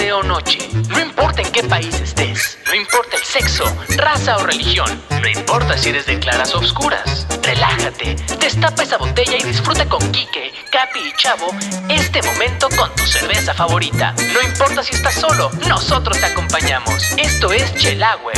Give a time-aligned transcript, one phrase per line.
[0.00, 0.58] noche.
[0.88, 2.58] No importa en qué país estés.
[2.66, 3.64] No importa el sexo,
[3.96, 4.88] raza o religión.
[5.10, 7.26] No importa si eres de claras o oscuras.
[7.42, 11.50] Relájate, destapa esa botella y disfruta con Quique, Capi y Chavo
[11.88, 14.14] este momento con tu cerveza favorita.
[14.32, 17.12] No importa si estás solo, nosotros te acompañamos.
[17.18, 18.32] Esto es Chelagüe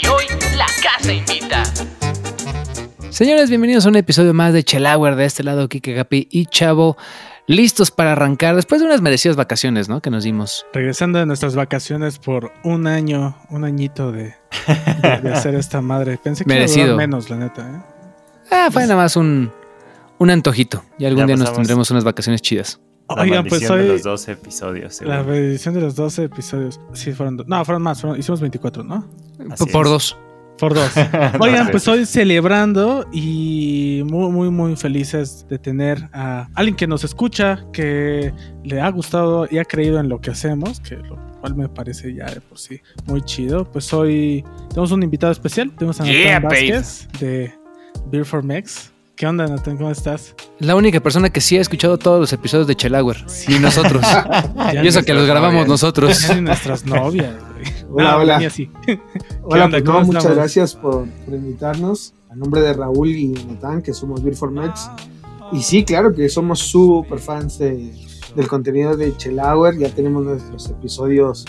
[0.00, 0.24] y hoy
[0.56, 1.64] la casa invita.
[3.10, 5.16] Señores, bienvenidos a un episodio más de Chelauer.
[5.16, 6.96] De este lado, Kike Gapi y Chavo,
[7.48, 10.00] listos para arrancar después de unas merecidas vacaciones, ¿no?
[10.00, 10.64] Que nos dimos.
[10.72, 14.34] Regresando de nuestras vacaciones por un año, un añito de,
[15.02, 16.18] de- de hacer esta madre.
[16.22, 16.96] Pensé que iba a durar Merecido.
[16.96, 17.62] menos, la neta.
[17.68, 17.82] ¿eh?
[18.52, 19.50] Ah, fue nada más un,
[20.18, 20.84] un antojito.
[20.98, 22.80] Y algún Ya día nos tendremos unas vacaciones chidas.
[23.08, 24.94] La Oigan, pues maldición de hoy los 12 episodios.
[24.96, 25.22] seguro.
[25.24, 26.78] la edición de los 12 episodios.
[26.92, 27.46] Sí, fueron dos.
[27.48, 28.00] No, fueron más.
[28.02, 29.06] fueron- hicimos 24, ¿no?
[29.50, 29.90] Así Por es.
[29.92, 30.16] dos.
[30.58, 30.92] Por dos.
[31.40, 37.04] Oigan, pues hoy celebrando y muy, muy, muy felices de tener a alguien que nos
[37.04, 38.32] escucha, que
[38.64, 42.12] le ha gustado y ha creído en lo que hacemos, que lo cual me parece
[42.14, 43.70] ya de por sí muy chido.
[43.70, 46.40] Pues hoy tenemos un invitado especial, tenemos a Yeah.
[46.40, 47.52] Vázquez de
[48.10, 48.92] Beer for Mex.
[49.18, 49.76] ¿Qué onda, Natán?
[49.76, 50.34] ¿Cómo estás?
[50.60, 53.16] La única persona que sí ha escuchado todos los episodios de Chelauer.
[53.48, 54.02] Y nosotros.
[54.82, 55.68] Y eso que los grabamos novias.
[55.68, 56.20] nosotros.
[56.28, 57.66] Ya ni nuestras novias, güey.
[57.90, 58.50] Hola, No, hola.
[58.50, 58.70] sí.
[59.42, 59.78] Hola, onda?
[59.78, 60.36] pues no, ¿Cómo muchas estamos?
[60.36, 62.14] gracias por, por invitarnos.
[62.30, 64.88] A nombre de Raúl y Natán, que somos Beer for Mex.
[65.52, 67.92] Y sí, claro que somos súper fans de-
[68.36, 69.78] del contenido de Chelauer.
[69.78, 71.44] Ya tenemos nuestros episodios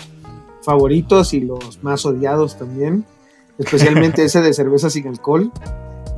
[0.64, 3.04] favoritos y los más odiados también.
[3.58, 5.52] Especialmente ese de cerveza sin alcohol.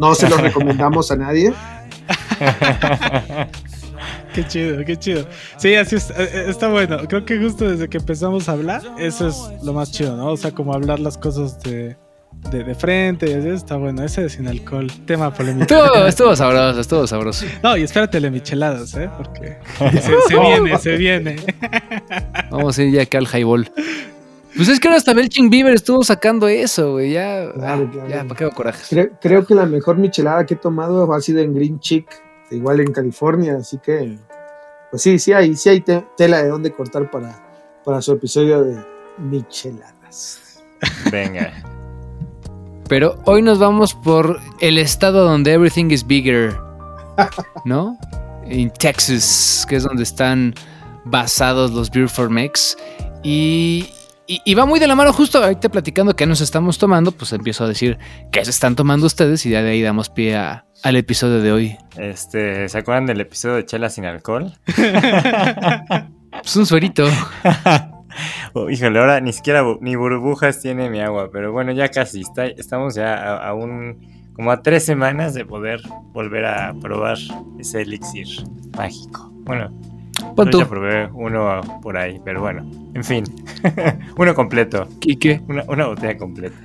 [0.02, 1.52] No se lo recomendamos a nadie.
[4.34, 5.26] Qué chido, qué chido.
[5.58, 6.96] Sí, así es, eh, eh, está bueno.
[7.06, 10.28] Creo que justo desde que empezamos a hablar, eso es lo más chido, ¿no?
[10.32, 11.96] O sea, como hablar las cosas de,
[12.50, 14.02] de, de frente, y así está bueno.
[14.02, 15.72] Ese de sin alcohol, tema polémico.
[15.72, 17.46] Estuvo, estuvo sabroso, estuvo sabroso.
[17.62, 19.10] No, y espérate las micheladas, ¿eh?
[19.18, 19.58] Porque
[20.00, 21.36] se, se viene, se viene.
[22.50, 23.70] Vamos a ir ya acá al highball.
[24.56, 27.12] Pues es que ahora hasta Belching Beaver estuvo sacando eso, güey.
[27.12, 28.08] Ya, Claro, ah, claro.
[28.08, 28.86] ya, ¿para qué hago corajes?
[28.88, 32.06] Creo, creo que la mejor michelada que he tomado ha sido en Green Chick,
[32.50, 33.56] igual en California.
[33.56, 34.18] Así que,
[34.90, 37.42] pues sí, sí hay, sí hay te- tela de dónde cortar para,
[37.84, 38.76] para su episodio de
[39.18, 40.62] micheladas.
[41.10, 41.52] Venga.
[42.88, 46.54] Pero hoy nos vamos por el estado donde everything is bigger,
[47.64, 47.96] ¿no?
[48.44, 50.52] En Texas, que es donde están
[51.04, 52.76] basados los Beer for Mex.
[53.22, 53.88] Y,
[54.34, 57.32] y- y va muy de la mano, justo ahorita platicando que nos estamos tomando, pues
[57.32, 57.98] empiezo a decir
[58.30, 61.52] qué se están tomando ustedes y ya de ahí damos pie a- al episodio de
[61.52, 61.76] hoy.
[61.96, 64.52] Este, ¿se acuerdan del episodio de Chela sin alcohol?
[66.42, 67.04] Pues un suerito.
[68.52, 72.20] Oh, híjole, ahora ni siquiera bu- ni burbujas tiene mi agua, pero bueno, ya casi.
[72.20, 74.28] Está, estamos ya a, a un.
[74.34, 75.80] como a tres semanas de poder
[76.12, 77.16] volver a probar
[77.58, 78.26] ese elixir
[78.76, 79.30] mágico.
[79.44, 79.70] Bueno,
[80.36, 83.24] Pon yo tú, ya probé uno por ahí, pero bueno, en fin.
[84.18, 85.40] uno completo, Quique.
[85.48, 86.56] una, una botella completa.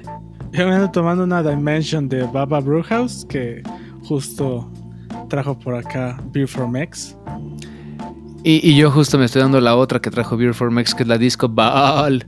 [0.51, 3.61] Yo me ando tomando una Dimension de Baba Brewhouse que
[4.03, 4.71] justo
[5.29, 7.17] trajo por acá Beer for Mex.
[8.43, 11.03] Y, y yo justo me estoy dando la otra que trajo Beer for Mex, que
[11.03, 12.25] es la disco Baal.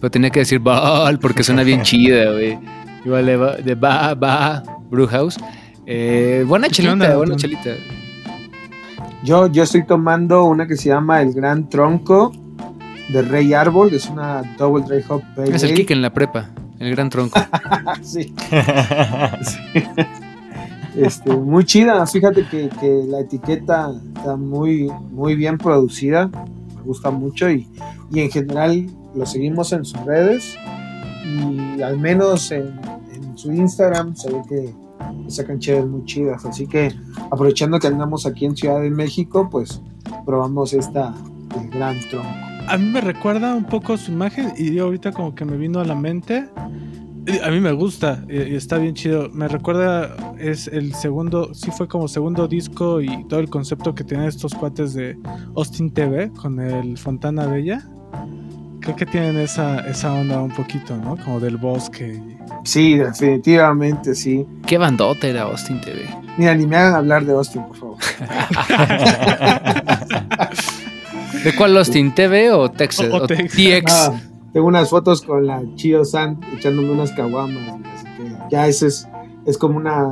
[0.00, 2.58] Pero tenía que decir Baal porque suena bien chida, güey.
[3.04, 5.38] Igual de, Ba- de Ba, Ba, Brewhouse.
[5.86, 7.70] Eh, buena ¿Qué chelita, onda, buena chelita.
[9.24, 12.32] Yo, yo estoy tomando una que se llama El Gran Tronco
[13.08, 13.94] de Rey Árbol.
[13.94, 16.50] Es una Double Dry Hop Pale Es el kick en la prepa,
[16.80, 17.38] el gran tronco.
[18.02, 18.34] Sí,
[20.96, 22.04] este, muy chida.
[22.06, 26.26] Fíjate que, que la etiqueta está muy, muy bien producida.
[26.26, 27.68] Me gusta mucho y,
[28.10, 30.56] y en general lo seguimos en sus redes.
[31.24, 32.74] Y al menos en,
[33.12, 34.81] en su Instagram se ve que
[35.28, 36.44] sacan chéves muy chidas.
[36.44, 36.92] Así que
[37.30, 39.80] aprovechando que andamos aquí en Ciudad de México, pues
[40.24, 41.14] probamos esta
[41.60, 42.28] el Gran Tronco.
[42.68, 45.84] A mí me recuerda un poco su imagen y ahorita como que me vino a
[45.84, 46.48] la mente.
[47.44, 49.28] A mí me gusta y está bien chido.
[49.30, 54.04] Me recuerda, es el segundo, sí fue como segundo disco y todo el concepto que
[54.04, 55.16] tienen estos cuates de
[55.56, 57.88] Austin TV con el Fontana Bella.
[58.80, 61.16] Creo que tienen esa, esa onda un poquito, ¿no?
[61.16, 62.20] Como del bosque.
[62.64, 64.46] Sí, definitivamente, sí.
[64.66, 66.06] Qué bandota era Austin TV.
[66.38, 67.98] Mira, ni me hagan hablar de Austin, por favor.
[71.44, 72.14] ¿De cuál Austin?
[72.14, 73.08] ¿TV o Texas?
[73.10, 73.56] O- o ¿O Texas.
[73.56, 73.92] TX?
[73.92, 74.20] Ah,
[74.52, 77.80] tengo unas fotos con la Chio San echándome unas caguamas.
[77.94, 79.08] Así que ya eso es,
[79.46, 80.06] es como una,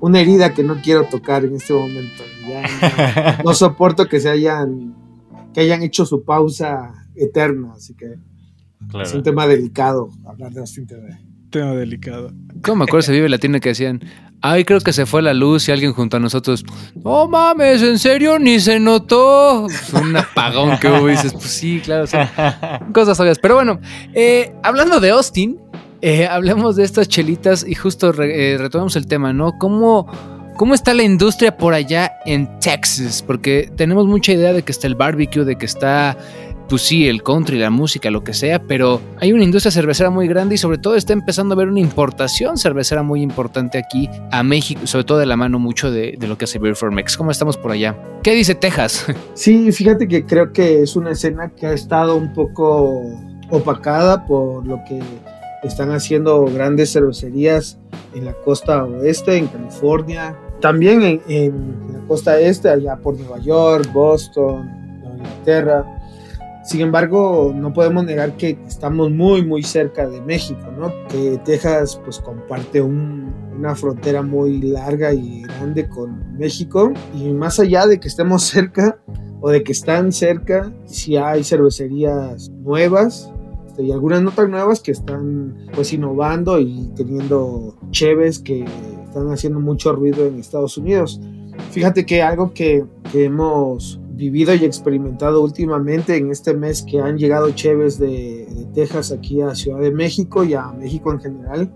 [0.00, 2.22] una herida que no quiero tocar en este momento.
[2.48, 4.94] Ya no, no soporto que se hayan,
[5.54, 7.72] que hayan hecho su pausa eterna.
[7.76, 8.14] Así que
[9.00, 11.18] es un tema delicado hablar de Austin TV.
[11.52, 12.32] Tema delicado.
[12.64, 14.00] ¿Cómo me acuerdo ese vive latino que decían?
[14.40, 16.64] Ay, creo que se fue la luz y alguien junto a nosotros.
[17.04, 18.38] No mames, ¿en serio?
[18.40, 19.66] Ni se notó.
[19.92, 22.26] Un apagón que hubo y dices, pues sí, claro, son
[22.92, 23.38] cosas obvias.
[23.38, 23.78] Pero bueno,
[24.14, 25.58] eh, hablando de Austin,
[26.00, 29.52] eh, hablemos de estas chelitas y justo re- eh, retomamos el tema, ¿no?
[29.58, 30.06] ¿Cómo,
[30.56, 33.22] ¿Cómo está la industria por allá en Texas?
[33.24, 36.16] Porque tenemos mucha idea de que está el barbecue, de que está,
[36.72, 40.26] pues sí, el country, la música, lo que sea, pero hay una industria cervecera muy
[40.26, 44.42] grande y sobre todo está empezando a haber una importación cervecera muy importante aquí a
[44.42, 47.18] México, sobre todo de la mano mucho de, lo que hace Beer for Mex.
[47.18, 47.94] ¿Cómo estamos por allá?
[48.22, 49.04] ¿Qué dice Texas?
[49.34, 53.02] Sí, fíjate que creo que es una escena que ha estado un poco
[53.50, 54.98] opacada por lo que
[55.64, 57.78] están haciendo grandes cervecerías
[58.14, 63.92] en la costa oeste, en California, también en, la costa este, allá por Nueva York,
[63.92, 64.70] Boston,
[65.18, 65.98] Inglaterra.
[66.64, 70.92] Sin embargo, no podemos negar que estamos muy, muy cerca de México, ¿no?
[71.08, 76.92] Que Texas pues comparte un- una frontera muy larga y grande con México.
[77.14, 78.98] Y más allá de que estemos cerca
[79.40, 83.32] o de que están cerca, sí hay cervecerías nuevas
[83.66, 88.64] este, y algunas no tan nuevas que están pues innovando y teniendo cheves que
[89.04, 91.20] están haciendo mucho ruido en Estados Unidos.
[91.72, 97.18] Fíjate que algo que, que hemos vivido y experimentado últimamente en este mes que han
[97.18, 101.72] llegado cheves de, de Texas aquí a Ciudad de México y a México en general,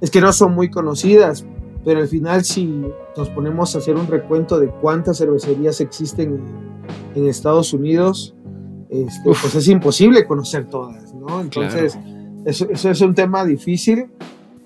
[0.00, 1.46] es que no son muy conocidas,
[1.84, 2.82] pero al final si
[3.16, 6.34] nos ponemos a hacer un recuento de cuántas cervecerías existen
[7.14, 8.34] en, en Estados Unidos,
[8.90, 11.40] este, pues es imposible conocer todas, ¿no?
[11.40, 11.98] Entonces,
[12.44, 14.06] eso, eso es un tema difícil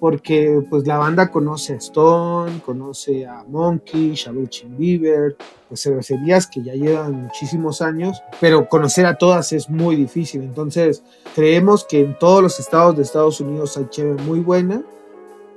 [0.00, 5.36] porque pues la banda conoce a Stone, conoce a Monkey, Shabuchin Beaver,
[5.68, 10.42] pues cervecerías que ya llevan muchísimos años, pero conocer a todas es muy difícil.
[10.42, 11.04] Entonces,
[11.34, 14.82] creemos que en todos los estados de Estados Unidos hay cheve muy buena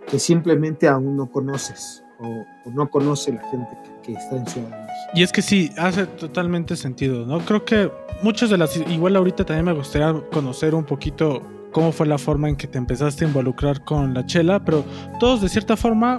[0.08, 4.46] que simplemente aún no conoces o, o no conoce la gente que, que está en
[4.46, 5.12] Ciudad de México.
[5.16, 7.40] Y es que sí, hace totalmente sentido, ¿no?
[7.40, 7.90] Creo que
[8.22, 8.76] muchas de las...
[8.76, 11.42] Igual ahorita también me gustaría conocer un poquito
[11.74, 14.86] cómo fue la forma en que te empezaste a involucrar con la chela, pero
[15.20, 16.18] todos de cierta forma,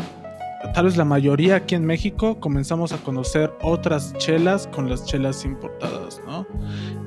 [0.75, 5.45] tal vez la mayoría aquí en México, comenzamos a conocer otras chelas con las chelas
[5.45, 6.47] importadas, ¿no?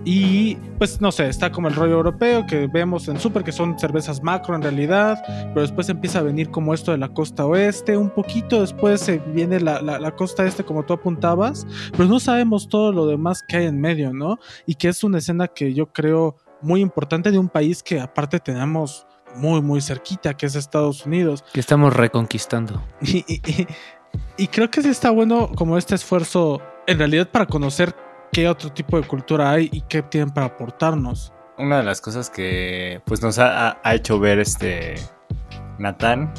[0.05, 3.77] Y pues no sé, está como el rollo europeo que vemos en Super, que son
[3.77, 7.97] cervezas macro en realidad, pero después empieza a venir como esto de la costa oeste,
[7.97, 12.19] un poquito después se viene la, la- la costa este como tú apuntabas, pero no
[12.21, 14.39] sabemos todo lo demás que hay en medio, ¿no?
[14.65, 18.39] Y que es una escena que yo creo muy importante de un país que aparte
[18.39, 19.05] tenemos
[19.35, 21.43] muy, muy cerquita, que es Estados Unidos.
[21.53, 22.81] Que estamos reconquistando.
[23.01, 23.67] Y, y- y-
[24.37, 27.93] y creo que sí está bueno como este esfuerzo en realidad para conocer
[28.31, 31.33] qué otro tipo de cultura hay y qué tienen para aportarnos.
[31.57, 34.95] Una de las cosas que pues nos ha, ha- hecho ver este
[35.79, 36.33] Natán,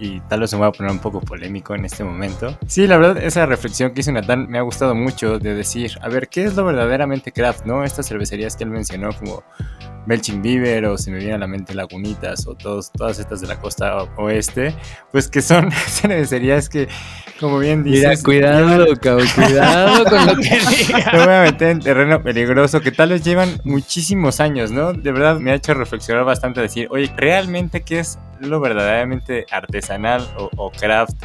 [0.00, 2.56] y tal vez me voy a poner un poco polémico en este momento.
[2.66, 6.08] Sí, la verdad, esa reflexión que hizo Natán me ha gustado mucho de decir, a
[6.08, 7.84] ver, ¿qué es lo verdaderamente craft, no?
[7.84, 9.42] Estas cervecerías que él mencionó como
[10.10, 13.46] Belching Beaver o se me viene a la mente Lagunitas o todos, todas estas de
[13.46, 14.74] la costa oeste,
[15.12, 16.88] pues que son cervecerías que,
[17.38, 18.02] como bien dices...
[18.02, 20.42] Mira, cuidado, cabrón, cuidado con lo que
[20.78, 21.12] digas.
[21.12, 24.92] me voy a meter en terreno peligroso que tal vez llevan muchísimos años, ¿no?
[24.92, 30.28] De verdad me ha hecho reflexionar bastante, decir, oye, ¿realmente qué es lo verdaderamente artesanal
[30.36, 31.22] o, o craft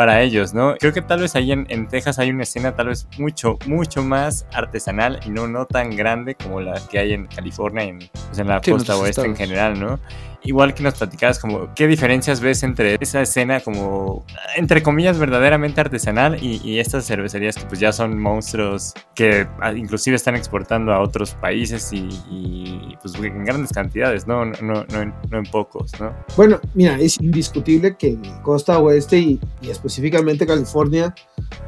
[0.00, 0.76] para ellos, ¿no?
[0.80, 4.02] Creo que tal vez ahí en, en Texas hay una escena tal vez mucho, mucho
[4.02, 8.38] más artesanal y no, no tan grande como la que hay en California, en, pues,
[8.38, 10.00] en la Sí, costa oeste en general, ¿no?
[10.42, 14.24] Igual que nos platicabas como, ¿qué diferencias ves entre esa escena como,
[14.56, 20.16] entre comillas, verdaderamente artesanal y, estas cervecerías que pues ya son monstruos que ah, inclusive
[20.16, 24.46] están exportando a otros países y, pues en grandes cantidades, ¿no?
[24.46, 26.14] No, no en pocos, ¿no?
[26.36, 31.14] Bueno, mira, es indiscutible que costa oeste y, y específicamente California,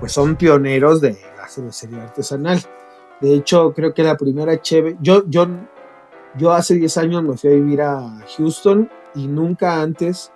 [0.01, 2.61] pues son pioneros de la cervecería artesanal.
[3.21, 5.47] De hecho, creo que la primera cheve, yo, yo,
[6.39, 10.33] yo hace 10 años me fui a vivir a Houston y nunca antes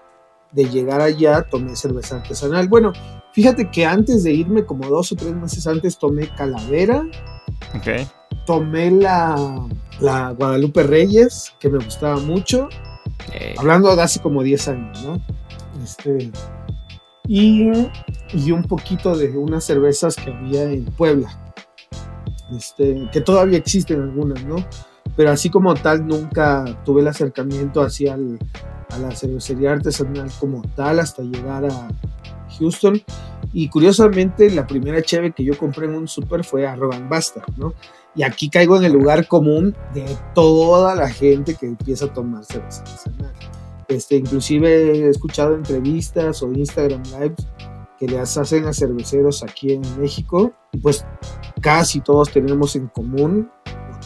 [0.53, 2.69] de llegar allá tomé cerveza artesanal.
[2.69, 2.93] Bueno,
[3.33, 7.05] fíjate que antes de irme, como dos o tres meses antes, tomé Calavera,
[7.75, 8.07] Ok.
[8.47, 9.67] tomé la,
[10.01, 12.69] la Guadalupe Reyes, que me gustaba mucho,
[13.33, 15.21] Eh, hablando de hace como 10 años, ¿no?
[15.83, 16.31] Este,
[17.27, 17.71] y,
[18.33, 21.29] y un poquito de unas cervezas que había en Puebla,
[22.57, 24.57] este, que todavía existen algunas, ¿no?
[25.17, 31.01] Pero así como tal, nunca tuve el acercamiento hacia a la cervecería artesanal como tal
[31.01, 31.89] hasta llegar a
[32.59, 33.03] Houston.
[33.53, 37.73] Y curiosamente, la primera cheve que yo compré en un super fue Arrogant Bastard, ¿no?
[38.15, 40.05] Y aquí caigo en el lugar común de
[40.35, 43.33] toda la gente que empieza a tomar cerveza artesanal.
[43.89, 47.47] Este, inclusive he escuchado entrevistas o Instagram Lives
[47.99, 50.53] que les hacen a cerveceros aquí en México.
[50.73, 51.05] Y pues
[51.61, 53.51] casi todos tenemos en común,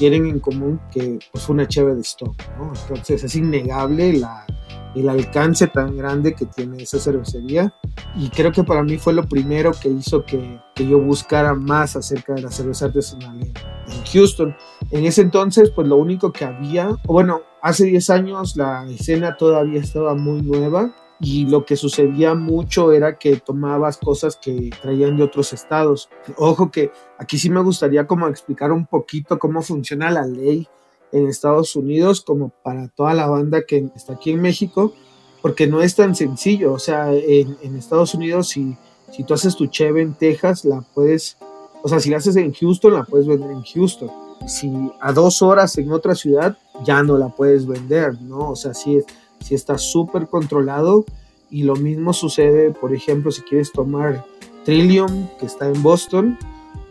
[0.01, 2.73] tienen en común que pues una cheve de stock, ¿no?
[2.89, 4.47] Entonces es innegable la,
[4.95, 7.75] el alcance tan grande que tiene esa cervecería
[8.17, 11.97] y creo que para mí fue lo primero que hizo que, que yo buscara más
[11.97, 13.53] acerca de la cerveza artesanal en,
[13.93, 14.57] en, Houston.
[14.91, 19.81] En ese entonces pues lo único que había, bueno, hace 10 años la escena todavía
[19.81, 25.25] estaba muy nueva y lo que sucedía mucho era que tomabas cosas que traían de
[25.25, 26.09] otros estados.
[26.37, 30.67] Ojo que aquí sí me gustaría como explicar un poquito cómo funciona la ley
[31.13, 34.95] en Estados Unidos como para toda la banda que está aquí en México,
[35.43, 36.73] porque no es tan sencillo.
[36.73, 38.77] O sea, en, Estados Unidos, si,
[39.13, 41.37] si tú haces tu cheve en Texas, la puedes,
[41.83, 44.11] o sea, si la haces en Houston, la puedes vender en Houston.
[44.47, 48.51] Si a dos horas en otra ciudad, ya no la puedes vender, ¿no?
[48.51, 49.03] O sea, sí,
[49.41, 51.05] sí está súper controlado.
[51.51, 54.25] Y lo mismo sucede, por ejemplo, si quieres tomar
[54.65, 56.39] Trillium, que está en Boston,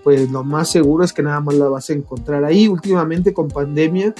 [0.03, 2.67] pues lo más seguro es que nada más la vas a encontrar ahí.
[2.67, 4.13] Últimamente con pandemia,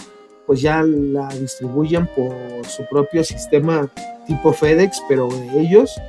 [0.45, 3.89] pues ya la distribuyen por su propio sistema
[4.25, 5.99] tipo FedEx, pero de ellos,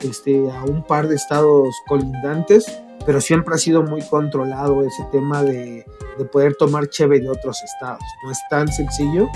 [0.00, 5.42] este, a un par de estados colindantes, pero siempre ha sido muy controlado ese tema
[5.42, 5.84] de,
[6.18, 8.02] de poder tomar cheve de otros estados.
[8.24, 9.28] No es tan sencillo.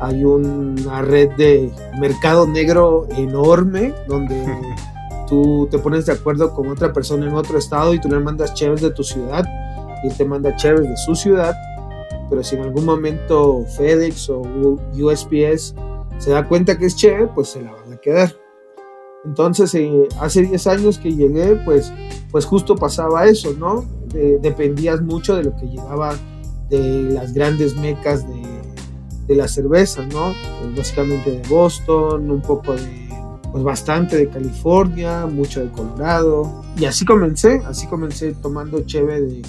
[0.00, 4.44] Hay una red de mercado negro enorme donde
[5.28, 8.54] tú te pones de acuerdo con otra persona en otro estado y tú le mandas
[8.54, 9.44] cheves de tu ciudad
[10.02, 11.54] y él te manda cheves de su ciudad,
[12.28, 14.42] pero si en algún momento FedEx o
[14.92, 15.74] USPS
[16.18, 18.34] se da cuenta que es cheve, pues se la van a quedar.
[19.24, 21.92] Entonces, eh, hace 10 años que llegué, pues,
[22.30, 23.84] pues justo pasaba eso, ¿no?
[24.12, 26.14] De, dependías mucho de lo que llegaba
[26.68, 28.42] de las grandes mecas de,
[29.26, 30.32] de la cerveza, ¿no?
[30.60, 33.06] Pues básicamente de Boston, un poco de
[33.50, 36.62] pues bastante de California, mucho de Colorado.
[36.78, 39.42] Y así comencé, así comencé tomando cheve de,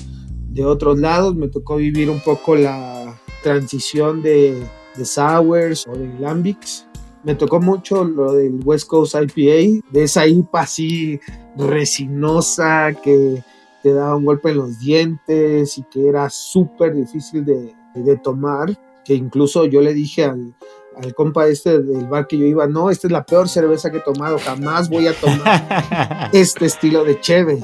[0.50, 1.36] de otros lados.
[1.36, 4.64] Me tocó vivir un poco la transición de,
[4.96, 6.88] de sours o de lambics.
[7.24, 11.20] Me tocó mucho lo del West Coast IPA, de esa IPA así
[11.58, 13.44] resinosa que
[13.84, 18.70] te daba un golpe en los dientes y que era súper difícil de, de tomar.
[19.08, 20.54] Que incluso yo le dije al,
[21.02, 24.00] al compa este del bar que yo iba, no, esta es la peor cerveza que
[24.00, 27.64] he tomado, jamás voy a tomar este estilo de cheve.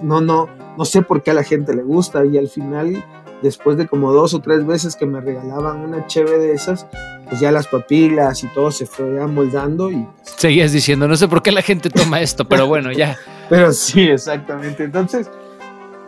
[0.00, 0.48] No, no,
[0.78, 3.04] no sé por qué a la gente le gusta y al final,
[3.42, 6.86] después de como dos o tres veces que me regalaban una cheve de esas,
[7.28, 10.08] pues ya las papilas y todo se fue amoldando y...
[10.22, 13.18] Seguías diciendo, no sé por qué la gente toma esto, pero bueno, ya.
[13.50, 14.84] pero sí, exactamente.
[14.84, 15.30] Entonces,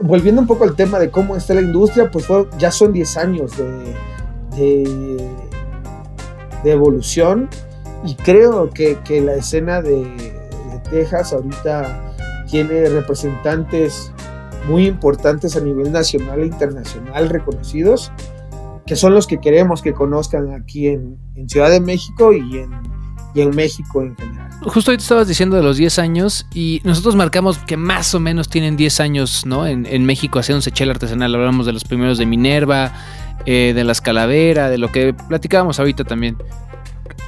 [0.01, 3.17] volviendo un poco al tema de cómo está la industria, pues fue, ya son 10
[3.19, 3.95] años de,
[4.57, 5.29] de
[6.65, 7.49] de evolución
[8.05, 10.35] y creo que, que la escena de, de,
[10.91, 12.15] Texas ahorita
[12.51, 14.13] tiene representantes
[14.69, 18.13] muy importantes a nivel nacional e internacional reconocidos,
[18.87, 22.71] que son los que queremos que conozcan aquí en, en Ciudad de México y en,
[23.35, 24.51] y en México en general.
[24.63, 28.49] Justo ahorita estabas diciendo de los 10 años y nosotros marcamos que más o menos
[28.49, 29.67] tienen 10 años ¿no?
[29.67, 31.35] en, en México haciéndose chela artesanal.
[31.35, 32.93] Hablamos de los primeros de Minerva,
[33.47, 36.37] eh, de las calaveras, de lo que platicábamos ahorita también.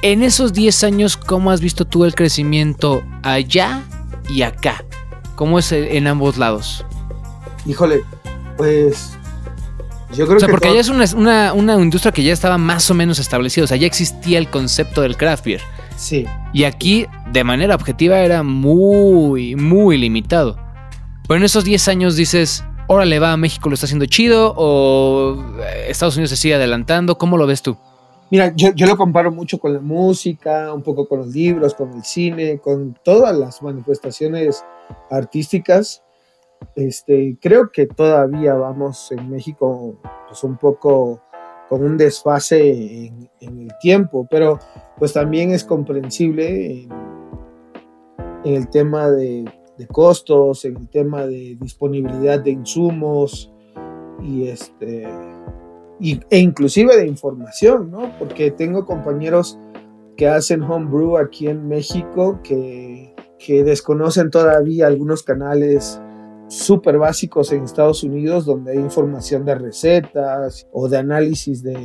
[0.01, 3.81] En esos 10 años, ¿cómo has visto tú el crecimiento allá
[4.29, 4.83] y acá?
[5.35, 6.85] ¿Cómo es en ambos lados?
[7.65, 8.01] Híjole,
[8.57, 9.13] pues
[10.13, 12.33] yo creo o sea, que porque todo- allá es una, una, una industria que ya
[12.33, 15.61] estaba más o menos establecida, o sea, ya existía el concepto del craft beer.
[15.97, 20.57] sí, Y aquí, de manera objetiva, era muy, muy limitado.
[21.27, 25.87] Pero en esos 10 años dices, órale, va, México lo está haciendo chido, o eh,
[25.89, 27.77] Estados Unidos se sigue adelantando, ¿cómo lo ves tú?
[28.29, 31.93] Mira, yo, yo lo comparo mucho con la música, un poco con los libros, con
[31.93, 34.65] el cine, con todas las manifestaciones
[35.09, 36.03] artísticas.
[36.75, 39.95] Este, creo que todavía vamos en México
[40.27, 41.21] pues un poco
[41.69, 44.59] con un desfase en, el tiempo, pero
[44.97, 46.89] pues también es comprensible en,
[48.43, 49.45] en el tema de,
[49.77, 53.51] de costos, en el tema de disponibilidad de insumos
[54.21, 55.07] y este
[55.99, 58.17] y, e inclusive de información, ¿no?
[58.19, 59.59] Porque tengo compañeros
[60.15, 66.01] que hacen homebrew aquí en México que, que desconocen todavía algunos canales
[66.47, 71.77] súper básicos en Estados Unidos donde hay información de recetas o de análisis de,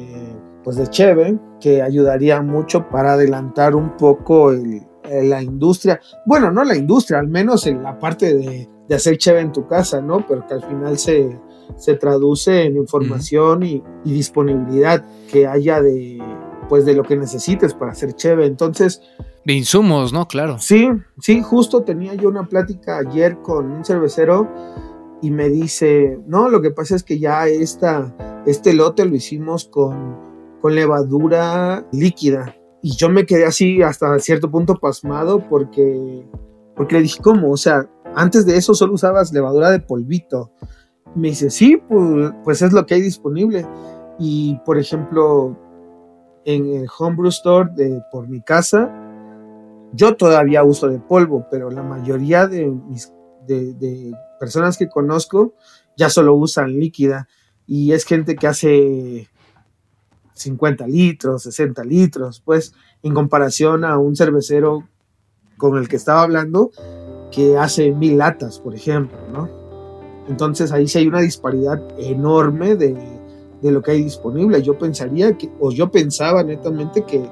[0.63, 6.01] pues de cheve que ayudaría mucho para adelantar un poco el, la industria.
[6.27, 9.67] Bueno, no la industria, al menos en la parte de, de hacer cheve en tu
[9.67, 10.27] casa, ¿no?
[10.27, 11.39] Pero que al final se,
[11.77, 13.83] se traduce en información uh -huh.
[14.05, 16.21] y, y, disponibilidad que haya de
[16.69, 18.47] pues de lo que necesites para hacer cheve.
[18.47, 19.03] Entonces,
[19.45, 20.27] De insumos, ¿no?
[20.27, 20.59] Claro.
[20.59, 20.89] Sí,
[21.21, 24.49] sí, justo tenía yo una plática ayer con un cervecero
[25.21, 28.15] y me dice, no, lo que pasa es que ya esta,
[28.47, 30.17] este lote lo hicimos con,
[30.61, 32.57] con levadura líquida.
[32.83, 36.27] Y yo me quedé así hasta cierto punto pasmado porque,
[36.75, 37.53] porque le dije, ¿cómo?
[37.53, 40.51] O sea, antes de eso solo usabas levadura de polvito.
[41.15, 43.65] Me dice, sí, pues, pues es lo que hay disponible.
[44.19, 45.57] Y, por ejemplo,
[46.45, 48.91] en el homebrew store de, por mi casa,
[49.93, 52.73] yo todavía uso de polvo, pero la mayoría de,
[53.47, 55.55] de personas que conozco
[55.97, 57.29] ya solo usan líquida.
[57.67, 59.29] Y es gente que hace
[60.35, 64.89] 50 litros, 60 litros, pues en comparación a un cervecero
[65.57, 66.71] con el que estaba hablando
[67.31, 69.49] que hace mil latas, por ejemplo, ¿no?
[70.29, 72.97] Entonces ahí sí hay una disparidad enorme de,
[73.63, 74.63] de lo que hay disponible.
[74.63, 77.25] Yo pensaría que, o yo pensaba netamente que,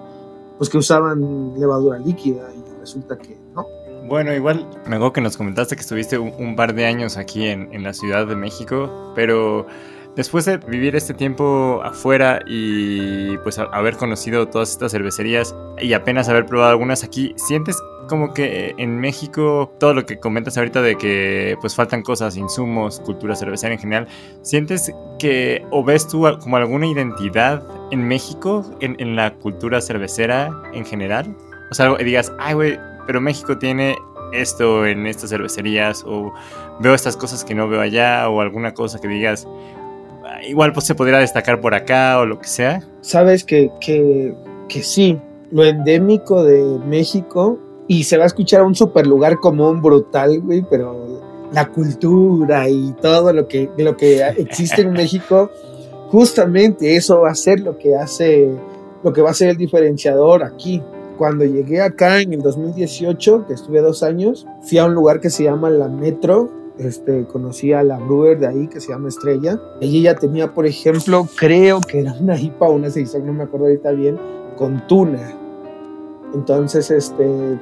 [0.59, 3.67] pues que usaban levadura líquida y resulta que no.
[4.09, 7.47] Bueno, igual me acuerdo que nos comentaste que estuviste un, un par de años aquí
[7.47, 9.67] en, en, la Ciudad de México, pero
[10.17, 16.29] después de vivir este tiempo afuera y pues haber conocido todas estas cervecerías y apenas
[16.29, 17.77] haber probado algunas aquí, ¿sientes
[18.09, 22.99] como que en México todo lo que comentas ahorita de que pues faltan cosas, insumos,
[23.01, 24.09] cultura cervecera en general,
[24.43, 27.63] ¿sientes que o ves tú como alguna identidad
[27.93, 31.37] en México en, en la cultura cervecera en general?
[31.71, 33.97] O sea, digas, ay, güey, pero México tiene
[34.33, 36.33] esto en estas cervecerías o
[36.81, 39.47] veo estas cosas que no veo allá o alguna cosa que digas,
[40.49, 42.83] igual pues se podría destacar por acá o lo que sea.
[43.01, 44.35] Sabes que, que,
[44.69, 45.19] que sí,
[45.51, 50.41] lo endémico de México y se va a escuchar a un super lugar común brutal,
[50.41, 51.21] güey, pero
[51.53, 55.51] la cultura y todo lo que, lo que existe en México,
[56.09, 58.49] justamente eso va a ser lo que hace,
[59.03, 60.83] lo que va a ser el diferenciador aquí.
[61.19, 65.29] Cuando llegué acá en el 2018, que estuve dos años, fui a un lugar que
[65.29, 69.61] se llama La Metro, este, conocí a la brewer de ahí que se llama Estrella.
[69.81, 73.67] Ella tenía, por ejemplo, creo que era una IPA o una saison, no me acuerdo
[73.67, 74.19] ahorita bien,
[74.57, 75.37] con tuna.
[76.33, 77.59] Entonces, este,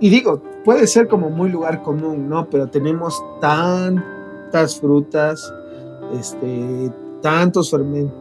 [0.00, 2.50] y digo, puede ser como muy lugar común, ¿no?
[2.50, 5.52] Pero tenemos tantas frutas,
[6.18, 6.90] este,
[7.22, 8.12] tantos fermen,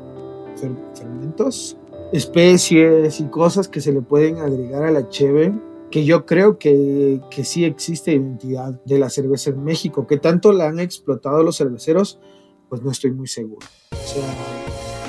[0.56, 1.76] fer, fermentos,
[2.12, 5.54] especies y cosas que se le pueden agregar a la cheve
[5.96, 10.52] que yo creo que, que, sí existe identidad de la cerveza en México, que tanto
[10.52, 12.20] la han explotado los cerveceros,
[12.68, 13.66] pues no estoy muy seguro.
[13.94, 14.26] O sea,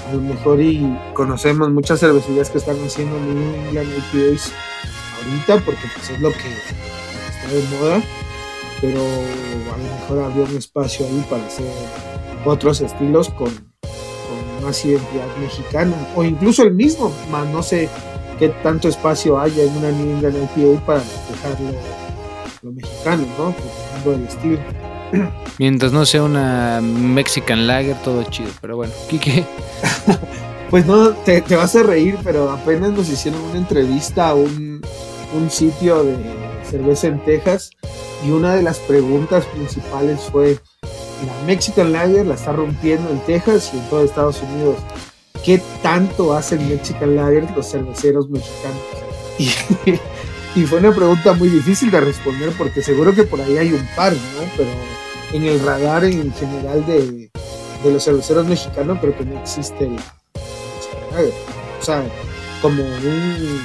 [0.09, 4.53] a lo mejor y conocemos muchas cervecerías que están haciendo New England IPAs
[5.17, 6.55] ahorita, porque pues es lo que
[7.31, 8.03] está de moda,
[8.81, 11.67] pero a lo mejor había un espacio ahí para hacer
[12.45, 17.89] otros estilos con, con más identidad mexicana, o incluso el mismo, más no sé
[18.39, 23.55] qué tanto espacio haya en una New England IPA para reflejar lo, lo mexicano, ¿no?
[24.05, 24.59] Por el estilo.
[25.59, 28.51] Mientras no sea una Mexican Lager, todo chido.
[28.61, 29.47] Pero bueno, Kike.
[30.71, 34.83] pues no, te, te, vas a reír, pero apenas nos hicieron una entrevista a un,
[35.35, 36.17] un sitio de
[36.69, 37.71] cerveza en Texas
[38.25, 40.59] y una de las preguntas principales fue,
[41.25, 44.77] la Mexican Lager la está rompiendo en Texas y en todo Estados Unidos.
[45.47, 48.81] ¿Qué tanto hacen Mexican Lager los cerveceros mexicanos?
[49.39, 53.73] Y, y, fue una pregunta muy difícil de responder porque seguro que por ahí hay
[53.75, 54.51] un par, ¿no?
[54.57, 54.71] Pero
[55.35, 57.31] en el radar en general de,
[57.85, 61.33] los cerveceros mexicanos creo que no existe la Mexican Lager.
[61.79, 62.03] O sea,
[62.63, 63.61] como un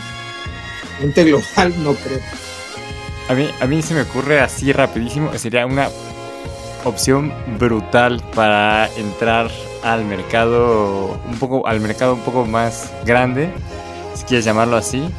[1.01, 2.19] ente global no creo.
[3.29, 5.89] A mí, a mí se me ocurre así rapidísimo, sería una
[6.83, 9.49] opción brutal para entrar
[9.83, 13.49] al mercado un poco al mercado un poco más grande
[14.13, 15.09] si quieres llamarlo así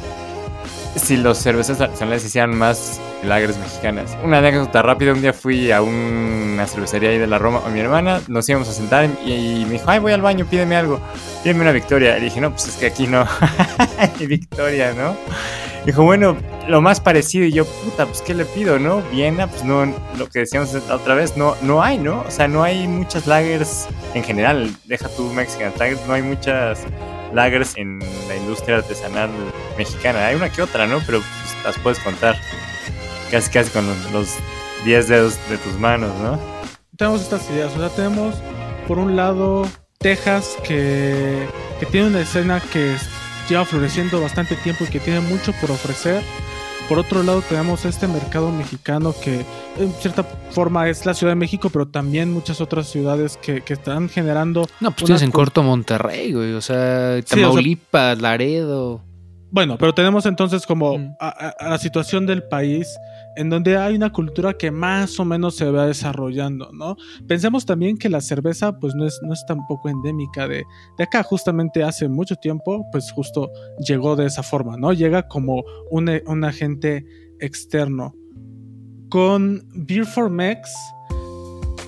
[0.95, 4.17] si los cervezas artesanales hicieran más lagers mexicanas.
[4.23, 7.79] Una anécdota rápida un día fui a una cervecería ahí de la Roma con mi
[7.79, 10.99] hermana nos íbamos a sentar y, y me dijo ay voy al baño pídeme algo
[11.41, 13.25] pídeme una victoria y dije no pues es que aquí no
[13.97, 15.15] hay victoria no
[15.85, 19.01] dijo bueno lo más parecido y yo, puta, pues ¿qué le pido, no?
[19.11, 19.85] Viena, pues no,
[20.17, 22.21] lo que decíamos otra vez, no, no hay, ¿no?
[22.21, 26.85] O sea, no hay muchas lagers en general, deja tu Mexican Lagers, no hay muchas
[27.33, 29.29] lagers en la industria artesanal
[29.77, 30.99] mexicana, hay una que otra, ¿no?
[31.05, 32.37] Pero pues, las puedes contar
[33.29, 34.35] casi casi con los
[34.85, 36.39] 10 dedos de tus manos, ¿no?
[36.97, 38.35] Tenemos estas ideas, o sea, tenemos
[38.87, 39.67] por un lado
[39.97, 41.47] Texas que,
[41.79, 42.95] que tiene una escena que
[43.49, 46.21] lleva floreciendo bastante tiempo y que tiene mucho por ofrecer
[46.89, 49.45] Por otro lado, tenemos este mercado mexicano que
[49.79, 53.71] en cierta forma es la Ciudad de México, pero también muchas otras ciudades que, que
[53.73, 54.67] están generando.
[54.81, 56.51] No, pues tienes en corto Monterrey, güey.
[56.53, 59.01] O sea, Sí, o sea- Tamaulipas, Laredo.
[59.49, 61.15] Bueno, pero tenemos entonces como Mm.
[61.21, 62.87] a, a- a la situación del país
[63.35, 66.95] en donde hay una cultura que más o menos se va desarrollando, ¿no?
[67.27, 70.63] Pensemos también que la cerveza pues no es, no es tampoco endémica de,
[70.97, 73.51] de acá, justamente hace mucho tiempo pues justo
[73.87, 74.93] llegó de esa forma, ¿no?
[74.93, 77.05] Llega como un, un agente
[77.39, 78.13] externo.
[79.09, 80.71] Con Beer for Mex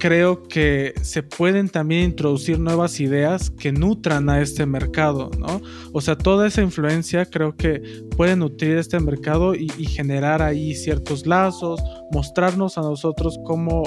[0.06, 5.64] creo que se pueden también introducir nuevas ideas que nutran a este mercado, ¿no?
[5.94, 7.82] O sea, toda esa influencia creo que
[8.16, 13.82] puede nutrir este mercado y, generar ahí ciertos lazos, mostrarnos a nosotros cómo,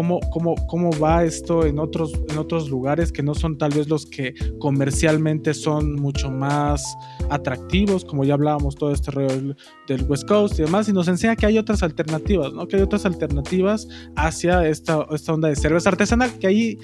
[0.00, 3.86] cómo, cómo, cómo va esto en otros, en otros lugares que no son tal vez
[3.86, 6.82] los que comercialmente son mucho más
[7.28, 9.54] atractivos, como ya hablábamos todo este rollo
[9.86, 12.66] del, West Coast y demás, y nos enseña que hay otras alternativas, ¿no?
[12.66, 13.86] Que hay otras alternativas
[14.16, 16.78] hacia esta, esta onda de cerveza artesanal, que ahí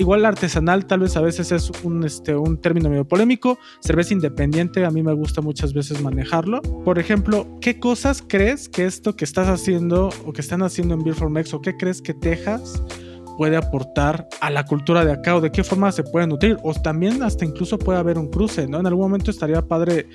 [0.00, 4.84] igual artesanal tal vez a veces es un, este, un término medio polémico, cerveza independiente
[4.86, 6.62] a mí me gusta muchas veces manejarlo.
[6.84, 11.04] Por ejemplo, ¿qué cosas crees que esto que estás haciendo o que están haciendo en
[11.04, 12.82] Beer for Mex o qué crees que Texas
[13.36, 16.74] puede aportar a la cultura de acá o de qué forma se puede nutrir o
[16.74, 18.80] también hasta incluso puede haber un cruce, ¿no?
[18.80, 20.06] En algún momento estaría padre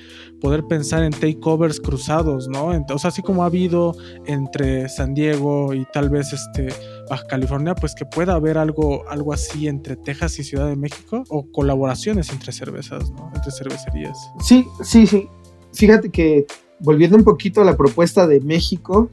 [0.41, 2.67] poder pensar en takeovers cruzados, ¿no?
[2.89, 3.95] O sea, así como ha habido
[4.27, 6.69] entre San Diego y tal vez este
[7.09, 11.23] Baja California, pues que pueda haber algo, algo así entre Texas y Ciudad de México
[11.29, 13.31] o colaboraciones entre cervezas, ¿no?
[13.35, 14.17] Entre cervecerías.
[14.39, 15.27] Sí, sí, sí.
[15.73, 16.45] Fíjate que
[16.79, 19.09] volviendo un poquito a la propuesta de México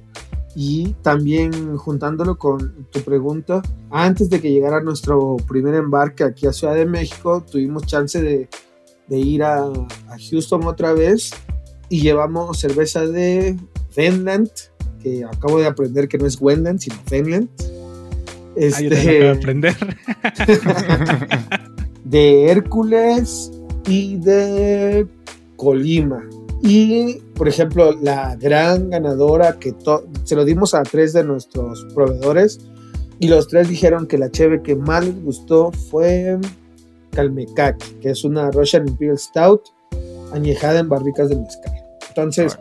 [0.55, 6.53] y también juntándolo con tu pregunta, antes de que llegara nuestro primer embarque aquí a
[6.53, 8.49] Ciudad de México, tuvimos chance de,
[9.09, 9.71] ir a,
[10.31, 11.33] Houston otra vez
[11.89, 13.57] y llevamos cerveza de
[13.91, 14.51] Finland,
[15.03, 16.97] que acabo de aprender que no es Wendland, sino
[18.55, 18.75] Finland.
[18.75, 19.75] Ah, yo de aprender.
[22.05, 23.51] de Hércules
[23.87, 25.07] y de
[25.57, 26.23] Colima.
[26.63, 29.75] Y, por ejemplo, la gran ganadora que
[30.25, 32.61] se lo dimos a tres de nuestros proveedores
[33.19, 36.39] y los tres dijeron que la cheve que más les gustó fue
[37.11, 39.63] Calmecac, que es una Russian Imperial Stout
[40.33, 41.73] añejada en barricas de mezcal.
[42.09, 42.59] Entonces,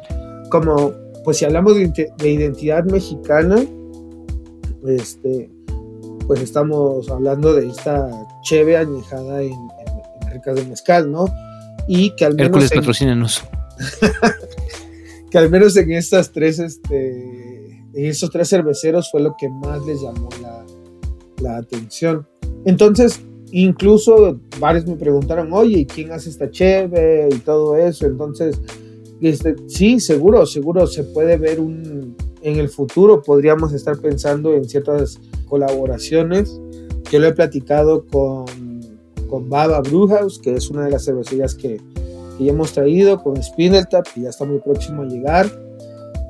[0.50, 3.64] como, pues si hablamos de, de identidad mexicana,
[4.88, 5.52] este,
[6.32, 8.10] pues estamos hablando de esta
[8.42, 9.58] cheve añejada en, en-
[9.90, 11.26] en barricas de mezcal, ¿no?
[11.90, 13.42] Y que al menos Hércules en- patrocínanos.
[15.30, 19.86] que al menos en estas tres, este, en esos tres cerveceros fue lo que más
[19.86, 20.66] les llamó la,
[21.42, 22.26] la atención.
[22.64, 23.20] Entonces,
[23.52, 27.28] incluso varios me preguntaron, oye, ¿y quién hace esta cheve?
[27.30, 28.06] Y todo eso.
[28.06, 28.58] Entonces,
[29.22, 34.68] este, sí, seguro, seguro se puede ver un, en el futuro podríamos estar pensando en
[34.68, 36.60] ciertas colaboraciones.
[37.12, 38.46] Yo lo he platicado con,
[39.30, 41.82] con Baba Brewhouse, que es una de las cervecerías que,
[42.38, 45.48] que ya hemos traído, con Spindletap, que ya está muy próximo a llegar.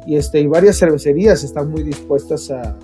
[0.08, 2.78] Y, este, y varias cervecerías están muy dispuestas a,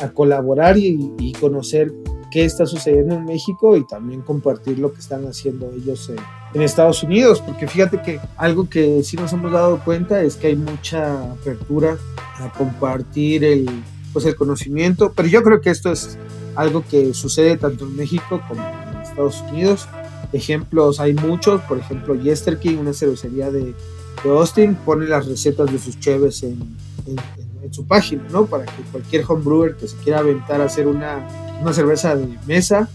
[0.00, 1.92] a colaborar y, y conocer
[2.34, 6.16] qué está sucediendo en México y también compartir lo que están haciendo ellos en,
[6.52, 10.48] en Estados Unidos, porque fíjate que algo que sí nos hemos dado cuenta es que
[10.48, 11.96] hay mucha apertura
[12.40, 13.70] a compartir el,
[14.12, 16.18] pues el conocimiento, pero yo creo que esto es
[16.56, 19.86] algo que sucede tanto en México como en Estados Unidos.
[20.32, 23.76] Ejemplos hay muchos, por ejemplo, Yester King, una cervecería de,
[24.24, 26.58] de Austin, pone las recetas de sus cheves en,
[27.06, 28.46] en, en- su página, ¿no?
[28.46, 31.26] Para que cualquier homebrewer que se quiera aventar a hacer una,
[31.60, 32.88] una cerveza de mesa,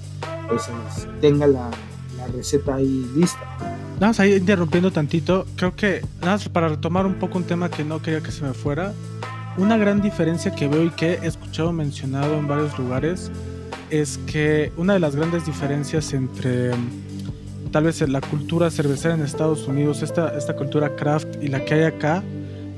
[0.48, 1.70] pues es- tenga la,
[2.18, 3.40] la receta ahí lista.
[3.96, 7.70] Nada más ahí interrumpiendo tantito, creo que nada más para retomar un poco un tema
[7.70, 8.94] que no quería que se me fuera,
[9.58, 13.30] una gran diferencia que veo y que he escuchado mencionado en varios lugares
[13.90, 19.22] es que una de las grandes diferencias entre mm, tal vez la cultura cervecera en
[19.22, 22.24] Estados Unidos, esta, esta cultura craft y la que hay acá,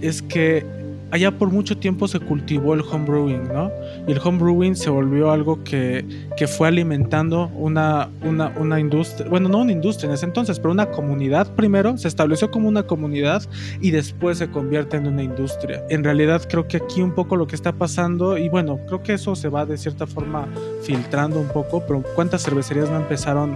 [0.01, 0.65] es que
[1.12, 3.71] allá por mucho tiempo se cultivó el homebrewing, ¿no?
[4.08, 6.06] Y el homebrewing se volvió algo que,
[6.38, 10.71] que fue alimentando una, una, una industria, bueno, no una industria en ese entonces, pero
[10.71, 13.43] una comunidad primero, se estableció como una comunidad
[13.82, 15.84] y después se convierte en una industria.
[15.89, 19.13] En realidad creo que aquí un poco lo que está pasando, y bueno, creo que
[19.13, 20.47] eso se va de cierta forma
[20.84, 23.56] filtrando un poco, pero ¿cuántas cervecerías no empezaron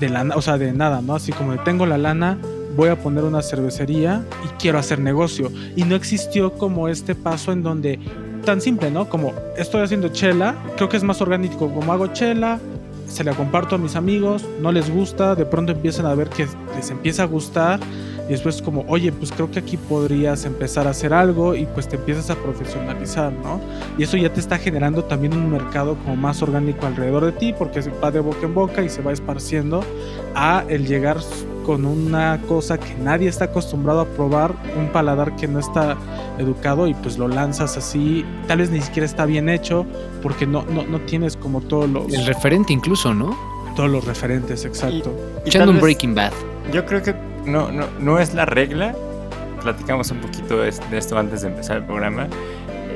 [0.00, 1.14] de la, na- o sea, de nada, ¿no?
[1.14, 2.38] Así como de tengo la lana,
[2.78, 5.50] voy a poner una cervecería y quiero hacer negocio.
[5.74, 7.98] Y no existió como este paso en donde,
[8.44, 9.08] tan simple, ¿no?
[9.08, 12.60] Como estoy haciendo chela, creo que es más orgánico como hago chela,
[13.08, 16.46] se la comparto a mis amigos, no les gusta, de pronto empiezan a ver que
[16.76, 17.80] les empieza a gustar
[18.28, 21.88] y después como, oye, pues creo que aquí podrías empezar a hacer algo y pues
[21.88, 23.60] te empiezas a profesionalizar, ¿no?
[23.98, 27.52] Y eso ya te está generando también un mercado como más orgánico alrededor de ti
[27.58, 29.82] porque va de boca en boca y se va esparciendo
[30.36, 31.18] a el llegar
[31.68, 35.98] con una cosa que nadie está acostumbrado a probar, un paladar que no está
[36.38, 39.84] educado y pues lo lanzas así, tal vez ni siquiera está bien hecho
[40.22, 42.10] porque no, no, no tienes como todos los...
[42.10, 43.36] El referente incluso, ¿no?
[43.76, 45.14] Todos los referentes, exacto.
[45.44, 46.32] Y un Breaking Bad.
[46.72, 48.96] Yo creo que no, no, no es la regla.
[49.60, 52.28] Platicamos un poquito de, de esto antes de empezar el programa.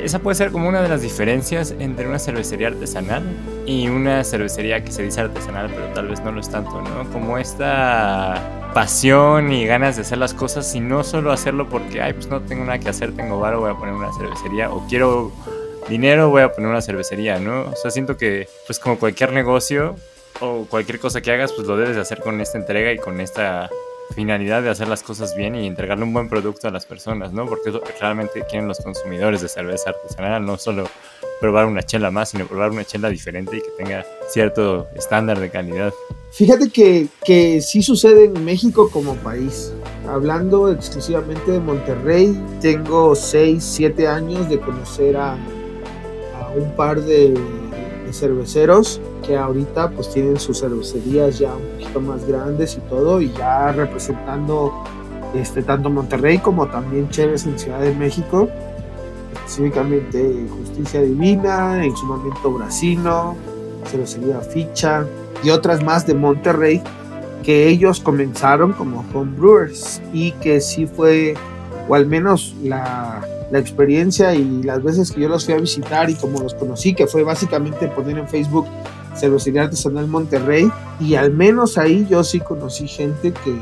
[0.03, 3.23] Esa puede ser como una de las diferencias entre una cervecería artesanal
[3.67, 7.09] y una cervecería que se dice artesanal, pero tal vez no lo es tanto, ¿no?
[7.13, 12.13] Como esta pasión y ganas de hacer las cosas y no solo hacerlo porque, ay,
[12.13, 15.33] pues no tengo nada que hacer, tengo varo, voy a poner una cervecería o quiero
[15.89, 17.63] dinero, voy a poner una cervecería, ¿no?
[17.63, 19.97] O sea, siento que, pues como cualquier negocio
[20.41, 23.21] o cualquier cosa que hagas, pues lo debes de hacer con esta entrega y con
[23.21, 23.69] esta
[24.15, 27.47] finalidad de hacer las cosas bien y entregarle un buen producto a las personas, ¿no?
[27.47, 30.89] Porque es lo que realmente quieren los consumidores de cerveza artesanal, no solo
[31.41, 35.51] probar una chela más, sino probar una chela diferente y que tenga cierto estándar de
[35.51, 35.93] calidad.
[36.33, 39.75] Fíjate que, que sí sucede en México como país.
[40.09, 45.37] Hablando exclusivamente de Monterrey, tengo 6, 7 años de conocer a,
[46.57, 47.35] un par de,
[48.07, 53.23] de cerveceros que ahorita pues tienen sus cervecerías ya un poquito más grandes y todo
[53.23, 54.85] y ya representando
[55.35, 58.49] este, tanto Monterrey como también Chévez en Ciudad de México,
[59.35, 63.35] específicamente Justicia Divina, en su momento Brasino,
[63.87, 65.07] Cervecería Ficha
[65.43, 66.83] y otras más de Monterrey
[67.43, 71.35] que ellos comenzaron como homebrewers y que sí fue,
[71.89, 76.09] o al menos la, la experiencia y las veces que yo los fui a visitar
[76.09, 78.67] y como los conocí, que fue básicamente poner en Facebook
[79.17, 83.55] Cervecería Artesanal Monterrey y al menos ahí yo sí conocí gente que,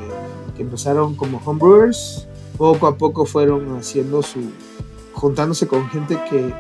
[0.57, 4.41] que empezaron como homebrewers, poco a poco fueron haciendo su,
[5.13, 6.55] juntándose con gente que,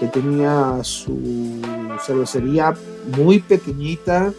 [0.00, 1.60] que tenía su
[2.04, 2.74] cervecería
[3.18, 4.32] muy pequeñita,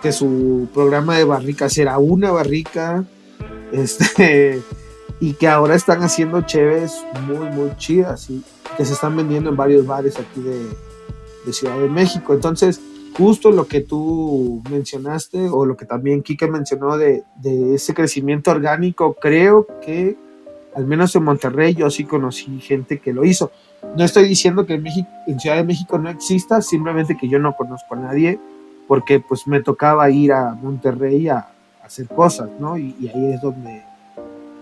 [0.00, 3.04] que su programa de barricas era una barrica,
[3.72, 4.62] este,
[5.18, 8.44] y que ahora están haciendo cheves muy, muy chidas y
[8.76, 12.34] que se están vendiendo en varios bares aquí de, Ciudad de México.
[12.34, 12.80] Entonces,
[13.16, 18.52] justo lo que tú mencionaste o lo que también Kike mencionó de, de ese crecimiento
[18.52, 20.16] orgánico, creo que
[20.74, 23.50] al menos en Monterrey yo sí conocí gente que lo hizo.
[23.96, 27.94] No estoy diciendo que en, Ciudad de México no exista, simplemente que yo no conozco
[27.94, 28.38] a nadie
[28.88, 32.76] porque pues me tocaba ir a Monterrey a, a hacer cosas, ¿no?
[32.76, 33.82] Y, y, ahí es donde,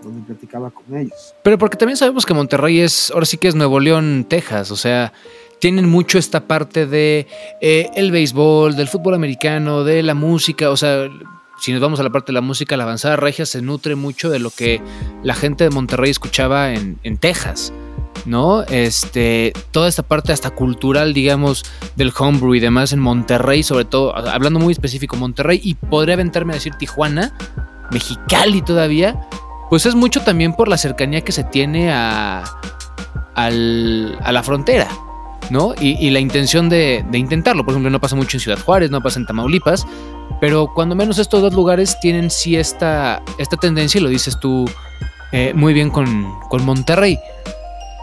[0.03, 1.35] donde platicaba con ellos.
[1.43, 4.75] Pero porque también sabemos que Monterrey es, ahora sí que es Nuevo León, Texas, o
[4.75, 5.11] sea,
[5.59, 7.27] tienen mucho esta parte de
[7.61, 11.07] eh, el béisbol, del fútbol americano, de la música, o sea,
[11.61, 14.31] si nos vamos a la parte de la música, la avanzada regia se nutre mucho
[14.31, 14.81] de lo que
[15.21, 17.71] la gente de Monterrey escuchaba en, en Texas.
[18.25, 18.63] ¿no?
[18.63, 21.63] Este, toda esta parte hasta cultural, digamos,
[21.95, 26.53] del homebrew y demás en Monterrey, sobre todo, hablando muy específico, Monterrey, y podría aventarme
[26.53, 27.33] a decir Tijuana,
[27.91, 29.27] Mexicali todavía,
[29.69, 32.43] pues es mucho también por la cercanía que se tiene a,
[33.35, 34.87] al, a la frontera,
[35.49, 35.73] ¿no?
[35.79, 37.63] Y, y la intención de, de, intentarlo.
[37.63, 39.85] Por ejemplo, no pasa mucho en Ciudad Juárez, no pasa en Tamaulipas,
[40.41, 44.69] pero cuando menos estos dos lugares tienen sí esta, esta tendencia, y lo dices tú
[45.31, 47.19] eh, muy bien con, con Monterrey.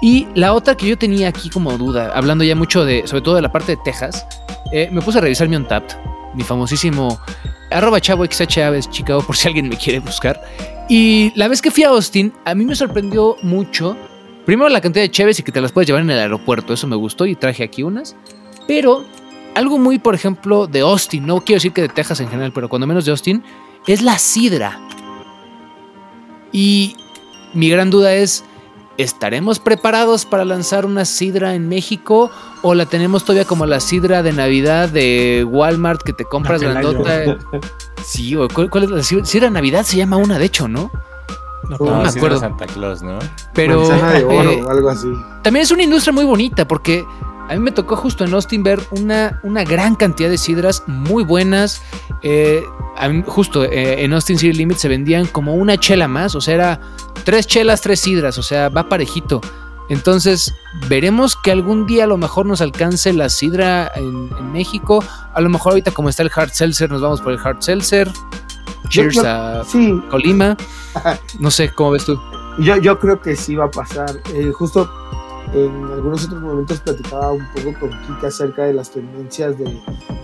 [0.01, 3.35] Y la otra que yo tenía aquí como duda, hablando ya mucho de, sobre todo
[3.35, 4.24] de la parte de Texas,
[4.72, 5.96] eh, me puse a revisar mi Untapped,
[6.35, 7.18] mi famosísimo
[7.72, 10.40] arroba chavo XHAves Chicago, por si alguien me quiere buscar.
[10.88, 13.96] Y la vez que fui a Austin, a mí me sorprendió mucho,
[14.46, 16.87] primero la cantidad de cheves y que te las puedes llevar en el aeropuerto, eso
[16.87, 18.14] me gustó y traje aquí unas.
[18.68, 19.05] Pero
[19.59, 22.68] algo muy, por ejemplo, de Austin, no quiero decir que de Texas en general, pero
[22.68, 23.42] cuando menos de Austin,
[23.87, 24.81] es la sidra.
[26.53, 26.97] Y
[27.55, 28.44] mi gran duda es,
[28.99, 32.33] ¿Estaremos preparados para lanzar una sidra en México?
[32.62, 37.38] ¿O la tenemos todavía como la sidra de Navidad de Walmart que te compras grandota?
[38.05, 39.25] Sí, o ¿cuál, cuál, es la sidra?
[39.25, 39.85] sidra de Navidad?
[39.85, 40.90] Se llama una, de hecho, ¿no?
[41.68, 42.40] No, no me acuerdo.
[42.40, 43.18] Santa Claus, ¿no?
[43.55, 43.87] Pero.
[43.87, 45.09] de oro eh, o algo así.
[45.42, 47.05] También es una industria muy bonita porque
[47.48, 51.24] a mí me tocó justo en Austin ver una, una gran cantidad de sidras muy
[51.24, 51.82] buenas.
[52.22, 52.62] Eh,
[53.08, 56.54] mí, justo eh, en Austin City Limit se vendían como una chela más, o sea,
[56.54, 56.80] era
[57.24, 59.40] tres chelas, tres sidras, o sea, va parejito.
[59.88, 60.52] Entonces,
[60.88, 65.02] veremos que algún día a lo mejor nos alcance la sidra en, en México.
[65.32, 68.11] A lo mejor ahorita como está el hard seltzer, nos vamos por el hard seltzer.
[68.90, 69.98] Cheers Yo- yo- a sí.
[70.11, 70.56] Colima.
[71.38, 72.20] No sé, ¿cómo ves tú?
[72.58, 74.20] Yo, yo creo que sí va a pasar.
[74.34, 74.90] Eh, justo
[75.54, 79.64] en algunos otros momentos platicaba un poco con Kika acerca de las tendencias de,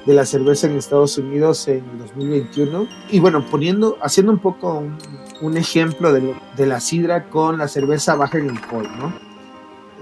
[0.05, 2.87] de la cerveza en Estados Unidos en el 2021.
[3.11, 4.99] Y bueno, poniendo, haciendo un poco un,
[5.41, 9.13] un ejemplo de, lo- de la sidra con la cerveza baja en alcohol, ¿no?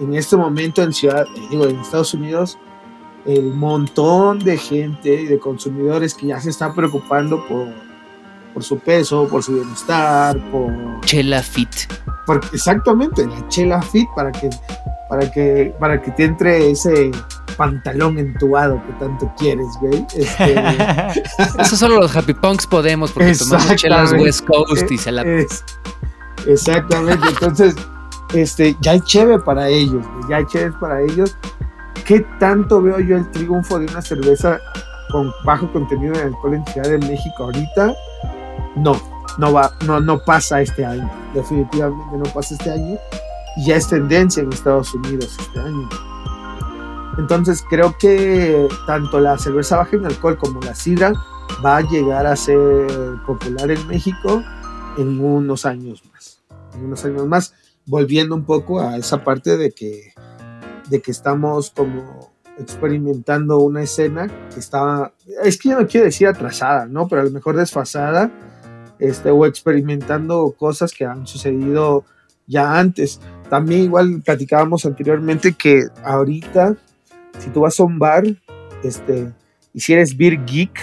[0.00, 2.58] En este momento en ciudad, eh, digo, en Estados Unidos,
[3.24, 7.68] el montón de gente, de consumidores que ya se están preocupando por,
[8.52, 11.68] por su peso, por su bienestar, por, Chela Fit.
[12.52, 14.48] exactamente la chela fit para que
[15.08, 17.10] para que para que te entre ese
[17.56, 20.06] pantalón entubado que tanto quieres, güey.
[20.14, 20.54] Este,
[21.58, 24.12] Eso solo los Happy Punks podemos porque tomamos chelas.
[24.12, 25.22] West Coast y se la...
[25.22, 25.64] Es-
[26.46, 27.28] exactamente.
[27.28, 27.74] Entonces,
[28.32, 31.36] este, ya hay cheve para ellos, güey, ya hay cheve para ellos.
[32.06, 34.58] ¿Qué tanto veo yo el triunfo de una cerveza
[35.10, 37.94] con bajo contenido de alcohol en Ciudad de México ahorita?
[38.76, 39.00] No,
[39.38, 41.10] no va, no, no pasa este año.
[41.34, 42.98] Definitivamente no pasa este año.
[43.56, 45.88] Y ya es tendencia en Estados Unidos este año.
[47.18, 51.12] Entonces creo que tanto la cerveza baja en alcohol como la sidra
[51.64, 52.88] va a llegar a ser
[53.26, 54.42] popular en México
[54.96, 56.42] en unos años más.
[56.74, 57.54] En unos años más,
[57.84, 60.14] volviendo un poco a esa parte de que,
[60.88, 66.28] de que estamos como experimentando una escena que está, es que yo no quiero decir
[66.28, 67.08] atrasada, ¿no?
[67.08, 68.30] Pero a lo mejor desfasada,
[69.02, 72.04] este, o experimentando cosas que han sucedido
[72.46, 73.20] ya antes.
[73.50, 76.76] También igual platicábamos anteriormente que ahorita,
[77.38, 78.24] si tú vas a un bar,
[78.84, 79.32] este,
[79.74, 80.78] y si eres beer geek,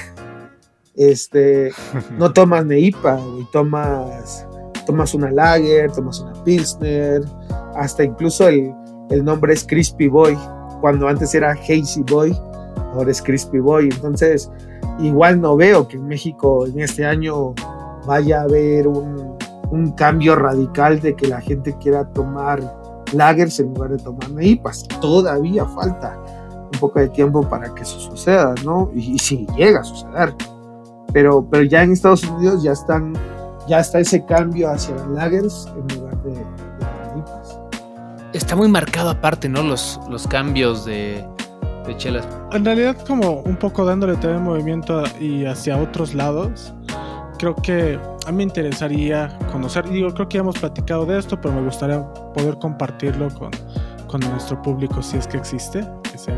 [0.96, 1.72] este,
[2.18, 3.22] no tomas Neipa,
[3.54, 4.46] tomas,
[4.86, 7.22] tomas una Lager, tomas una Pilsner,
[7.78, 8.74] hasta incluso el,
[9.12, 10.38] el nombre es Crispy Boy,
[10.82, 12.36] cuando antes era Hazy Boy,
[12.94, 13.86] ahora es Crispy Boy.
[13.86, 14.52] Entonces,
[15.00, 17.56] igual no veo que en México en este año
[18.06, 19.38] vaya a haber un,
[19.72, 22.62] un cambio radical de que la gente quiera tomar
[23.14, 24.88] lagers en lugar de tomar neipas.
[25.02, 26.18] Todavía falta
[26.72, 28.90] un poco de tiempo para que eso suceda, ¿no?
[28.94, 30.34] Y, y si llega a suceder.
[31.12, 33.14] Pero, pero ya en Estados Unidos ya están,
[33.68, 37.60] ya está ese cambio hacia las lagers en lugar de, de neipas.
[38.34, 39.64] Está muy marcado aparte, ¿no?
[39.64, 41.26] Los, los cambios de,
[41.88, 42.28] de chelas.
[42.52, 46.76] En realidad, como un poco dándole también movimiento y hacia otros lados,
[47.40, 47.98] creo que
[48.28, 51.62] a mí me interesaría conocer, digo, creo que ya hemos platicado de esto, pero me
[51.62, 53.50] gustaría poder compartirlo con,
[54.08, 56.34] con nuestro público si es que existe, que se,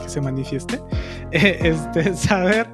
[0.00, 0.80] que se manifieste.
[1.32, 2.66] Eh, este, saber,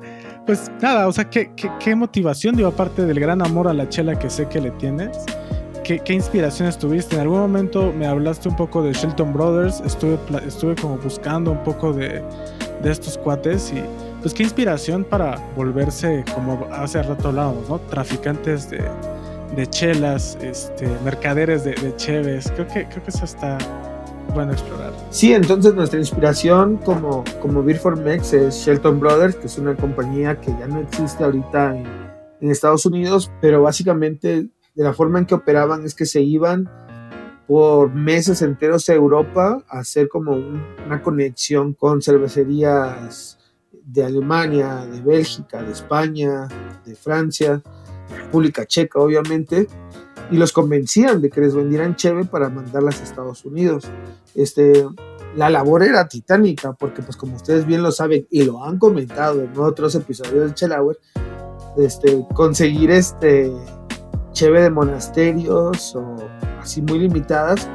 [0.46, 3.86] pues nada, o sea, ¿qué, qué, qué motivación, digo, aparte del gran amor a la
[3.86, 5.26] chela que sé que le tienes.
[5.84, 7.16] ¿Qué, ¿Qué, inspiraciones tuviste?
[7.16, 11.62] En algún momento me hablaste un poco de Shelton Brothers, estuve, estuve como buscando un
[11.64, 12.24] poco de,
[12.82, 13.82] de estos cuates y
[14.26, 17.78] pues qué inspiración para volverse, como hace rato hablábamos, ¿no?
[17.78, 22.50] Traficantes de, chelas, este, mercaderes de, de cheves.
[22.50, 23.56] Creo que, creo que eso está
[24.34, 24.92] bueno explorar.
[25.10, 27.80] Sí, entonces nuestra inspiración como, como Beer
[28.16, 33.30] es Shelton Brothers, que es una compañía que ya no existe ahorita en, Estados Unidos,
[33.40, 36.68] pero básicamente de la forma en que operaban es que se iban
[37.46, 43.35] por meses enteros a Europa a hacer como un, una conexión con cervecerías
[43.86, 46.48] de Alemania, de Bélgica, de España,
[46.84, 47.62] de Francia,
[48.10, 49.68] República Checa, obviamente,
[50.30, 53.84] y los convencían de que les vendieran cheve para mandarlas a Estados Unidos.
[54.34, 54.84] Este,
[55.36, 59.42] la labor era titánica, porque pues como ustedes bien lo saben y lo han comentado
[59.42, 60.98] en otros episodios de Chelauer,
[61.76, 63.52] este, conseguir este
[64.32, 66.16] cheve de monasterios o
[66.60, 67.68] así muy limitadas,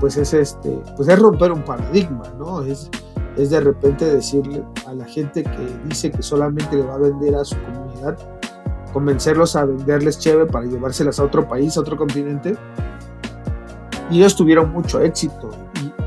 [0.00, 2.62] pues es este, pues es romper un paradigma, ¿no?
[2.62, 2.90] Es,
[3.36, 7.34] es de repente decirle a la gente que dice que solamente le va a vender
[7.34, 8.16] a su comunidad,
[8.92, 12.56] convencerlos a venderles cheve para llevárselas a otro país, a otro continente.
[14.10, 15.50] Y ellos tuvieron mucho éxito.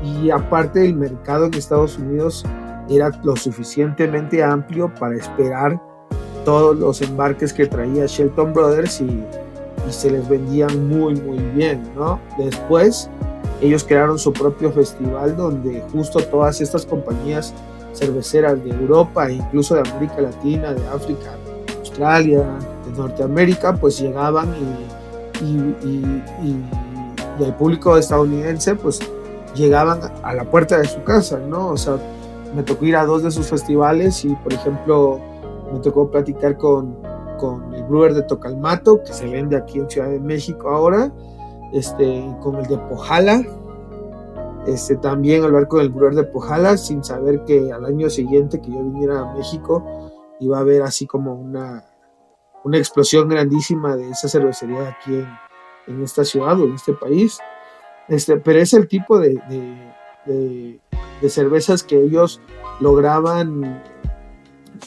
[0.02, 2.44] Y, aparte el mercado en Estados Unidos
[2.88, 5.80] era lo suficientemente amplio para esperar
[6.44, 9.04] todos los embarques que traía Shelton Brothers y,
[9.88, 12.18] y se les vendían muy muy bien, ¿no?
[12.38, 13.08] Después
[13.60, 17.54] ellos crearon su propio festival donde justo todas estas compañías
[17.92, 21.36] cerveceras de Europa e incluso de América Latina, de África,
[21.78, 22.44] Australia,
[22.86, 24.54] de Norteamérica, pues llegaban
[25.40, 26.64] y, y, y,
[27.40, 29.00] y el público estadounidense pues
[29.54, 31.68] llegaban a la puerta de su casa, ¿no?
[31.68, 31.96] O sea,
[32.54, 35.20] me tocó ir a dos de sus festivales y por ejemplo
[35.72, 36.96] me tocó platicar con,
[37.38, 41.12] con el brewer de Tocalmato, que se vende aquí en Ciudad de México ahora,
[41.72, 43.42] este, con el de Pojala,
[44.66, 48.70] este, también hablar con el brewer de Pojala, sin saber que al año siguiente que
[48.70, 49.84] yo viniera a México
[50.40, 51.84] iba a haber así como una,
[52.64, 55.28] una explosión grandísima de esa cervecería aquí en,
[55.86, 57.38] en esta ciudad o en este país.
[58.08, 59.40] Este, pero es el tipo de,
[61.20, 62.40] de cervezas que ellos
[62.80, 63.82] lograban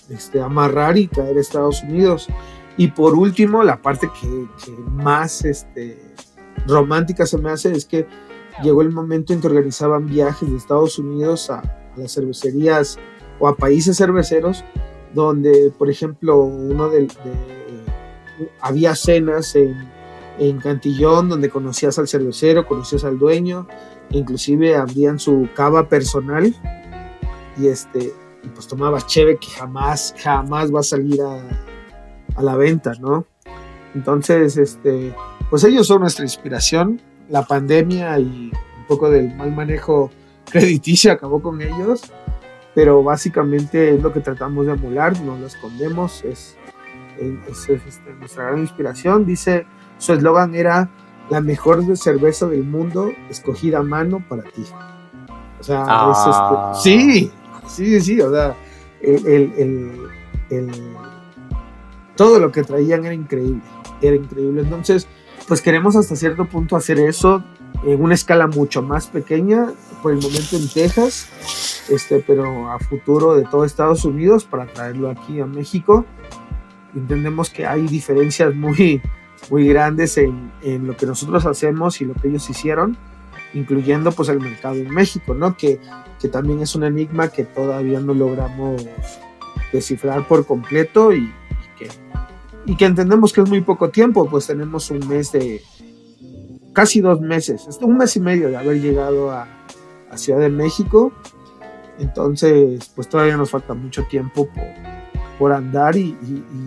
[0.09, 2.27] este, amarrar y traer a Estados Unidos.
[2.77, 6.02] Y por último, la parte que, que más este,
[6.67, 8.07] romántica se me hace es que
[8.61, 11.61] llegó el momento en que organizaban viajes de Estados Unidos a,
[11.95, 12.97] las cervecerías
[13.39, 14.63] o a países cerveceros,
[15.13, 17.07] donde, por ejemplo, uno de,
[18.59, 19.75] había cenas en,
[20.39, 23.67] en, Cantillón donde conocías al cervecero, conocías al dueño,
[24.09, 26.55] inclusive abrían su cava personal
[27.57, 31.37] y este y pues tomaba cheve que jamás, jamás va a salir a,
[32.35, 33.25] a la venta, ¿no?
[33.95, 35.15] Entonces, este,
[35.53, 36.99] pues ellos son nuestra inspiración.
[37.29, 40.09] La pandemia y un poco del mal manejo
[40.51, 42.11] crediticio acabó con ellos,
[42.73, 46.57] pero básicamente es lo que tratamos de emular, no lo escondemos, es,
[47.19, 49.27] es, es este, nuestra gran inspiración.
[49.27, 49.67] Dice,
[49.99, 50.89] su eslogan era
[51.29, 54.65] la mejor cerveza del mundo escogida a mano para ti.
[55.59, 56.71] O sea, Ah.
[56.73, 57.31] es este, sí,
[57.67, 58.55] sí, sí, o sea,
[59.03, 59.91] el, el, el,
[60.49, 60.71] el,
[62.15, 63.61] todo lo que traían era increíble,
[64.01, 64.61] era increíble.
[64.61, 65.07] Entonces,
[65.47, 67.43] pues queremos hasta cierto punto hacer eso
[67.85, 71.27] en una escala mucho más pequeña, por el momento en Texas,
[71.89, 76.05] este, pero a futuro de todo Estados Unidos para traerlo aquí a México.
[76.95, 79.01] Entendemos que hay diferencias muy,
[79.49, 82.97] muy grandes en, en lo que nosotros hacemos y lo que ellos hicieron,
[83.53, 85.57] incluyendo pues el mercado en México, ¿no?
[85.57, 85.79] Que,
[86.21, 88.85] que también es un enigma que todavía no logramos
[89.73, 91.33] descifrar por completo y, y,
[91.77, 91.89] que,
[92.65, 95.61] y que entendemos que es muy poco tiempo, pues tenemos un mes de,
[96.73, 99.47] casi dos meses, un mes y medio de haber llegado a,
[100.09, 101.13] a Ciudad de México,
[101.99, 104.63] entonces pues todavía nos falta mucho tiempo por,
[105.37, 106.17] por andar y,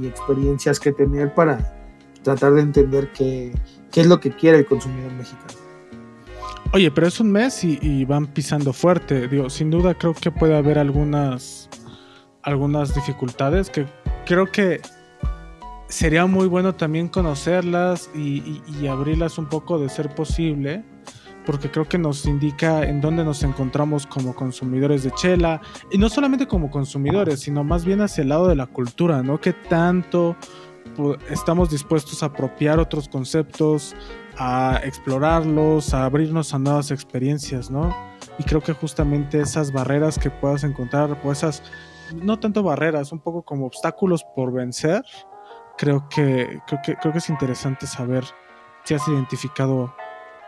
[0.04, 1.74] experiencias que tener para
[2.22, 3.52] tratar de entender qué,
[3.90, 5.54] qué es lo que quiere el consumidor mexicano.
[6.72, 9.28] Oye, pero es un mes y, y, van pisando fuerte.
[9.28, 11.68] Digo, sin duda creo que puede haber algunas,
[12.42, 13.86] algunas dificultades que
[14.26, 14.80] creo que
[15.88, 20.84] sería muy bueno también conocerlas y, abrirlas un poco de ser posible,
[21.44, 25.60] porque creo que nos indica en dónde nos encontramos como consumidores de chela,
[25.90, 29.40] y no solamente como consumidores, sino más bien hacia el lado de la cultura, ¿no?
[29.40, 30.36] Que tanto
[30.96, 33.94] pues, estamos dispuestos a apropiar otros conceptos,
[34.38, 37.94] a explorarlos, a abrirnos a nuevas experiencias, ¿no?
[38.38, 41.62] Y creo que justamente esas barreras que puedas encontrar, o esas,
[42.14, 45.02] no tanto barreras, un poco como obstáculos por vencer,
[45.76, 48.24] creo que, creo que, creo que es interesante saber
[48.84, 49.94] si has identificado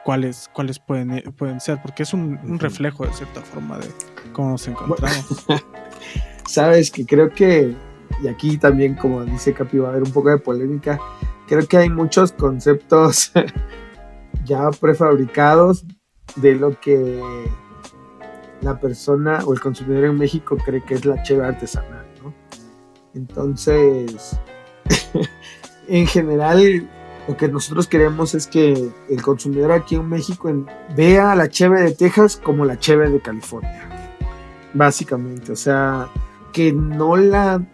[0.04, 3.88] cuáles, cuáles pueden, pueden ser, porque es un, un reflejo de cierta forma de
[4.32, 5.46] cómo nos encontramos.
[6.46, 7.74] Sabes que creo que,
[8.22, 10.98] y aquí también, como dice Capi, va a haber un poco de polémica,
[11.46, 13.32] creo que hay muchos conceptos
[14.44, 15.84] ya prefabricados
[16.36, 17.22] de lo que
[18.60, 22.34] la persona o el consumidor en México cree que es la cheve artesanal, ¿no?
[23.14, 24.38] Entonces,
[25.88, 26.88] en general,
[27.26, 30.50] lo que nosotros queremos es que el consumidor aquí en México
[30.96, 34.18] vea a la cheve de Texas como la cheve de California,
[34.72, 36.08] básicamente, o sea,
[36.52, 37.64] que no la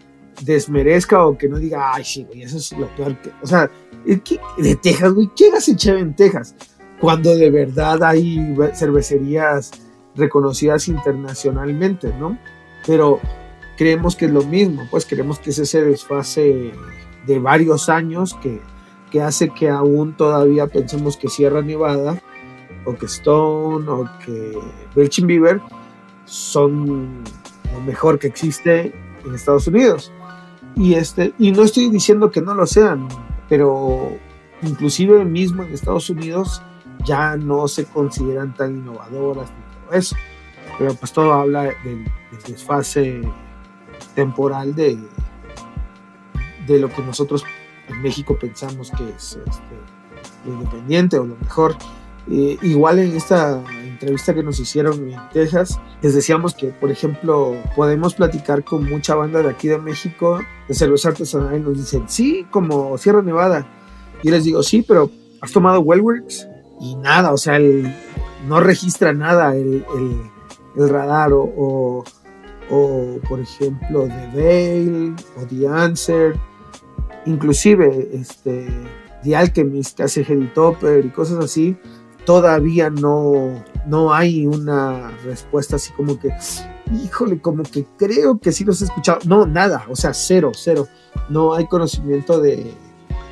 [0.41, 3.31] desmerezca o que no diga, ay, sí, güey, eso es lo peor que.
[3.41, 3.69] O sea,
[4.05, 6.55] ¿qué, de Texas, güey, ¿quién hace cheve en Texas?
[6.99, 9.71] Cuando de verdad hay cervecerías
[10.15, 12.37] reconocidas internacionalmente, ¿no?
[12.85, 13.19] Pero
[13.77, 16.71] creemos que es lo mismo, pues creemos que es ese desfase
[17.25, 18.61] de varios años que,
[19.11, 22.21] que hace que aún todavía pensemos que Sierra Nevada
[22.85, 24.57] o que Stone o que
[24.95, 25.61] Belching Beaver
[26.25, 27.23] son
[27.73, 28.93] lo mejor que existe
[29.25, 30.11] en Estados Unidos.
[30.75, 33.07] Y, este, y no estoy diciendo que no lo sean,
[33.47, 34.11] pero
[34.61, 36.61] inclusive mismo en Estados Unidos
[37.05, 40.15] ya no se consideran tan innovadoras ni todo eso.
[40.77, 42.05] Pero pues todo habla del
[42.45, 43.21] desfase
[44.15, 44.97] temporal de,
[46.67, 47.43] de lo que nosotros
[47.87, 51.75] en México pensamos que es este, independiente o lo mejor.
[52.29, 57.55] Eh, igual en esta entrevista que nos hicieron en Texas, les decíamos que, por ejemplo,
[57.75, 62.05] podemos platicar con mucha banda de aquí de México de cerveza artesanal y nos dicen,
[62.07, 63.67] sí, como Sierra Nevada.
[64.23, 65.11] Y les digo, sí, pero
[65.41, 66.47] ¿has tomado Wellworks?
[66.81, 67.93] Y nada, o sea, el,
[68.47, 70.31] no registra nada el, el,
[70.77, 72.03] el radar o, o,
[72.71, 76.35] o, por ejemplo, The Veil o The Answer,
[77.25, 78.67] inclusive este,
[79.23, 81.75] The Alchemist que hace Heavy Topper y cosas así,
[82.25, 86.29] todavía no, no hay una respuesta así como que,
[87.03, 89.19] híjole, como que creo que sí los he escuchado.
[89.25, 90.87] No, nada, o sea, cero, cero.
[91.29, 92.73] No hay conocimiento de,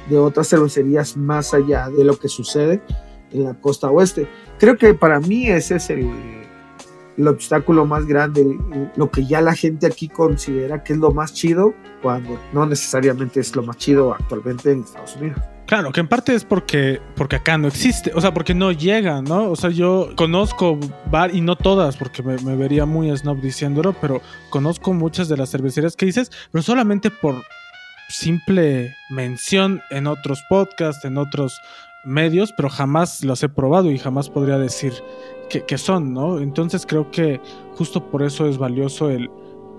[0.10, 2.82] de otras cervecerías más allá de lo que sucede
[3.32, 4.28] en la costa oeste.
[4.60, 6.43] Creo que para mí ese es el,
[7.18, 8.58] el obstáculo más grande,
[8.96, 13.40] lo que ya la gente aquí considera que es lo más chido, cuando no necesariamente
[13.40, 15.40] es lo más chido actualmente en Estados Unidos.
[15.66, 19.22] Claro, que en parte es porque, porque acá no existe, o sea, porque no llega,
[19.22, 19.50] ¿no?
[19.50, 20.78] O sea, yo conozco
[21.10, 25.52] bar y no todas, porque me, vería muy snob diciéndolo, pero conozco muchas de las
[25.52, 27.44] cervecerías que dices, pero solamente por
[28.10, 31.60] simple mención en otros podcasts, en otros
[32.04, 34.94] medios, pero jamás los he probado y jamás podría decir
[35.54, 36.40] que, que son, ¿no?
[36.40, 37.40] Entonces creo que
[37.78, 39.30] justo por eso es valioso el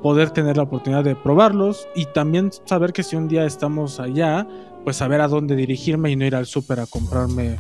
[0.03, 4.47] poder tener la oportunidad de probarlos y también saber que si un día estamos allá,
[4.85, 7.59] pues saber a dónde dirigirme y no ir al súper a comprarme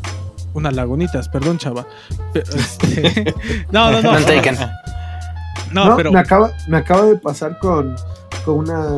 [0.52, 1.86] unas lagunitas, perdón chava.
[2.32, 3.34] Pero, este,
[3.72, 4.12] no, no, no.
[4.20, 4.56] Taken.
[5.72, 7.96] No, No, pero me, acaba, me acaba de pasar con,
[8.44, 8.96] con una,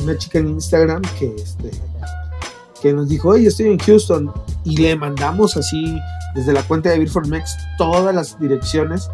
[0.00, 1.70] una chica en Instagram que, este,
[2.80, 4.32] que nos dijo, oye, estoy en Houston,
[4.64, 5.98] y le mandamos así
[6.34, 9.10] desde la cuenta de Beer for Mex todas las direcciones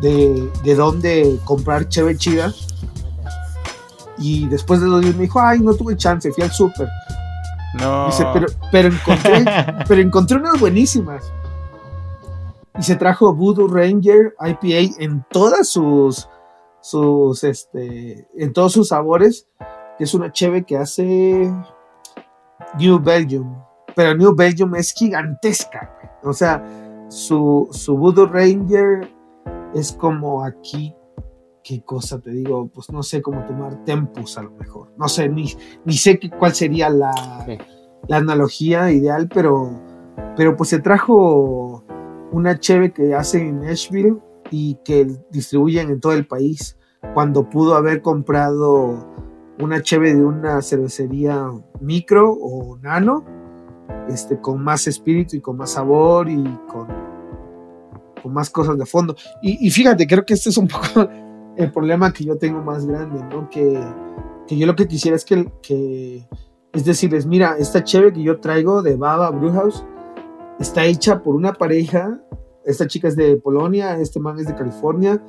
[0.00, 2.52] de, de dónde comprar cheve chida.
[4.18, 6.88] Y después de dos días me dijo, ay, no tuve chance, fui al súper.
[7.80, 8.06] No.
[8.06, 9.44] Dice, pero, pero encontré,
[9.88, 11.32] pero encontré unas buenísimas.
[12.78, 16.28] Y se trajo Voodoo Ranger IPA en todas sus,
[16.80, 19.46] sus, este, en todos sus sabores.
[19.96, 21.52] Que es una cheve que hace
[22.78, 23.56] New Belgium.
[23.94, 25.90] Pero New Belgium es gigantesca.
[26.00, 26.30] güey.
[26.30, 26.64] O sea,
[27.08, 29.08] su, su Voodoo Ranger
[29.74, 30.94] es como aquí.
[31.62, 32.68] ¿Qué cosa te digo?
[32.68, 34.92] Pues no sé cómo tomar Tempus a lo mejor.
[34.96, 35.52] No sé, ni,
[35.84, 37.12] ni sé qué- cuál sería la,
[37.46, 37.58] Sí.
[38.08, 39.70] la analogía ideal, pero,
[40.36, 41.84] pero pues se trajo
[42.32, 44.16] una cheve que hacen en Nashville
[44.50, 46.78] y que distribuyen en todo el país,
[47.14, 49.06] cuando pudo haber comprado
[49.60, 51.50] una cheve de una cervecería
[51.80, 53.24] micro o nano,
[54.08, 56.88] este, con más espíritu y con más sabor y con,
[58.22, 59.14] con más cosas de fondo.
[59.42, 61.08] Y, y fíjate, creo que este es un poco
[61.56, 63.48] el problema que yo tengo más grande, ¿no?
[63.50, 63.80] Que,
[64.46, 66.26] que yo lo que quisiera es que, que
[66.72, 69.84] es decirles, mira, esta cheve que yo traigo de Baba Brewhouse
[70.58, 72.20] está hecha por una pareja.
[72.64, 75.22] Esta chica es de Polonia, este man es de California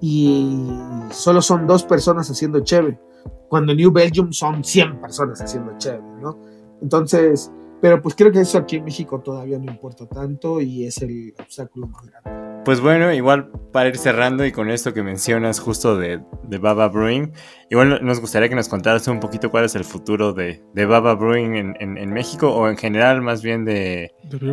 [0.00, 0.68] y
[1.10, 3.00] solo son dos personas haciendo cheve.
[3.48, 6.38] Cuando en New Belgium son 100 personas haciendo cheve, ¿no?
[6.82, 11.00] Entonces, pero pues creo que eso aquí en México todavía no importa tanto y es
[11.02, 12.62] el obstáculo más grande.
[12.64, 16.88] Pues bueno, igual para ir cerrando y con esto que mencionas justo de, de Baba
[16.88, 17.32] Brewing,
[17.70, 21.14] igual nos gustaría que nos contaras un poquito cuál es el futuro de, de Baba
[21.14, 24.12] Brewing en, en- en México o en general más bien de,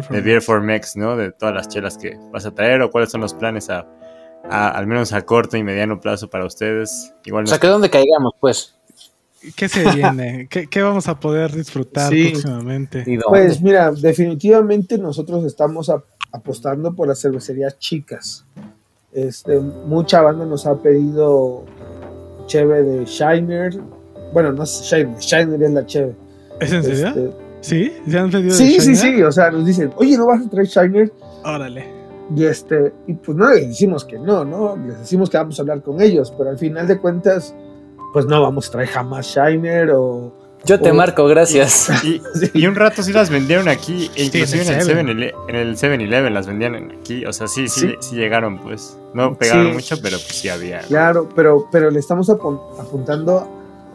[0.10, 0.22] de.
[0.22, 1.18] Beer for Mex, ¿no?
[1.18, 3.86] De todas las chelas que vas a traer o cuáles son los planes a,
[4.50, 7.14] a- al menos a corto y mediano plazo para ustedes.
[7.26, 8.75] Igual O nos- sea, que donde caigamos, pues.
[9.56, 10.48] ¿Qué se viene?
[10.52, 12.30] ¿Qué, qué vamos a poder disfrutar Sí.
[12.32, 13.04] próximamente?
[13.28, 18.46] Pues mira, definitivamente nosotros estamos a- apostando por las cervecerías chicas.
[19.14, 21.64] Este, mucha banda nos ha pedido
[22.48, 23.78] cheve de Shiner.
[24.34, 26.16] Bueno, no es Shiner, Shiner es la cheve.
[26.60, 27.08] ¿Es en serio?
[27.08, 27.32] Este,
[27.62, 27.94] ¿Sí?
[28.08, 29.22] ¿Se han pedido de sí, sí, sí.
[29.24, 31.12] O sea, nos dicen, oye, ¿no vas a traer Shiner?
[31.44, 31.86] Órale.
[32.36, 34.76] Y este, y pues no les decimos que no, ¿no?
[34.76, 37.56] Les decimos que vamos a hablar con ellos, pero al final de cuentas,
[38.16, 40.32] pues no vamos a traer jamás Shiner o.
[40.64, 41.90] Yo te o- marco, gracias.
[42.06, 42.22] Y,
[42.54, 45.06] y un rato sí las vendieron aquí, e inclusive en el en el Seven.
[45.18, 47.96] 7 en el 7-Eleven las vendían en aquí, o sea, sí, sí, Sí.
[48.00, 48.98] sí llegaron, pues.
[49.14, 49.74] No pegaron Sí.
[49.74, 50.80] mucho, pero pues sí había.
[50.84, 53.48] Claro, pero, pero le estamos apun- apuntando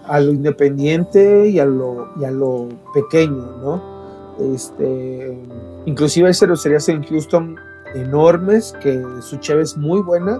[0.06, 4.36] a lo independiente y a lo, y a lo pequeño, ¿no?
[4.54, 5.38] Este,
[5.86, 7.56] inclusive hay cervecerías en Houston
[7.94, 10.38] enormes que su cheve es muy buena,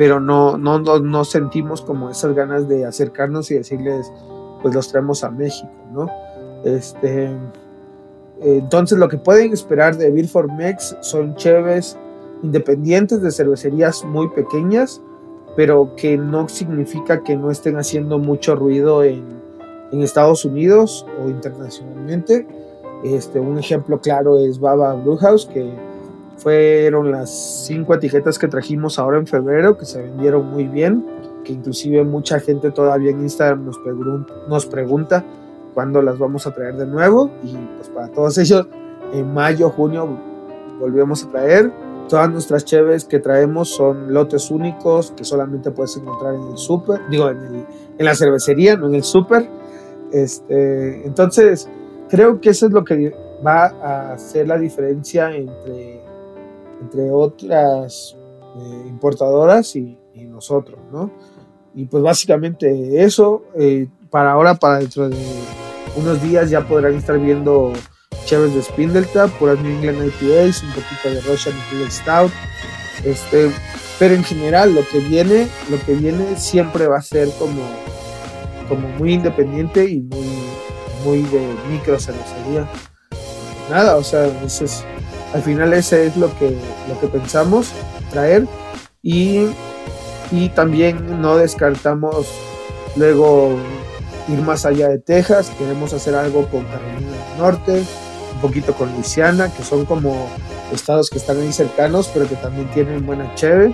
[0.00, 4.10] pero no, no, no, sentimos como esas ganas de acercarnos y decirles,
[4.62, 6.08] pues los traemos a México, ¿no?
[6.64, 7.36] Este,
[8.40, 11.98] entonces lo que pueden esperar de Beer for Mex son cheves
[12.42, 15.02] independientes de cervecerías muy pequeñas,
[15.54, 19.22] pero que no significa que no estén haciendo mucho ruido en,
[19.92, 22.46] en Estados Unidos o internacionalmente.
[23.04, 25.89] Este, un ejemplo claro es Baba Brewhouse, que
[26.42, 27.30] fueron las
[27.66, 31.06] cinco etiquetas que trajimos ahora en febrero, que se vendieron muy bien,
[31.44, 35.24] que inclusive mucha gente todavía en Instagram nos, pregun- nos pregunta
[35.74, 38.66] cuándo las vamos a traer de nuevo, y pues para todos ellos,
[39.12, 40.08] en mayo, junio
[40.78, 41.72] volvemos a traer.
[42.08, 47.00] Todas nuestras cheves que traemos son lotes únicos que solamente puedes encontrar en el súper,
[47.08, 47.66] digo, en, el-
[47.98, 49.48] en la cervecería, no en el súper.
[50.12, 51.68] Este, entonces,
[52.08, 53.14] creo que eso es lo que
[53.46, 56.02] va a hacer la diferencia entre,
[56.80, 58.16] entre otras
[58.56, 61.10] eh, importadoras y, nosotros, ¿no?
[61.74, 65.16] Y pues básicamente eso, eh, para ahora, para dentro de
[65.96, 67.72] unos días ya podrán estar viendo
[68.26, 72.32] cheves de Spindletap, puras New England IPAs, un poquito de Russian Imperial Stout.
[73.04, 73.50] Este,
[73.98, 77.62] pero en general lo que viene, lo que viene siempre va a ser como,
[78.68, 80.26] como muy independiente y muy,
[81.04, 82.68] muy de micro cervecería.
[83.70, 84.84] Nada, o sea, ese es,
[85.32, 86.56] al final ese es lo que,
[86.88, 87.72] lo que pensamos
[88.10, 88.46] traer.
[89.02, 89.46] Y,
[90.30, 92.26] y también no descartamos
[92.96, 93.56] luego
[94.28, 97.82] ir más allá de Texas, queremos hacer algo con Carolina del Norte,
[98.34, 100.28] un poquito con Luisiana, que son como
[100.72, 103.72] estados que están ahí cercanos, pero que también tienen buena cheve.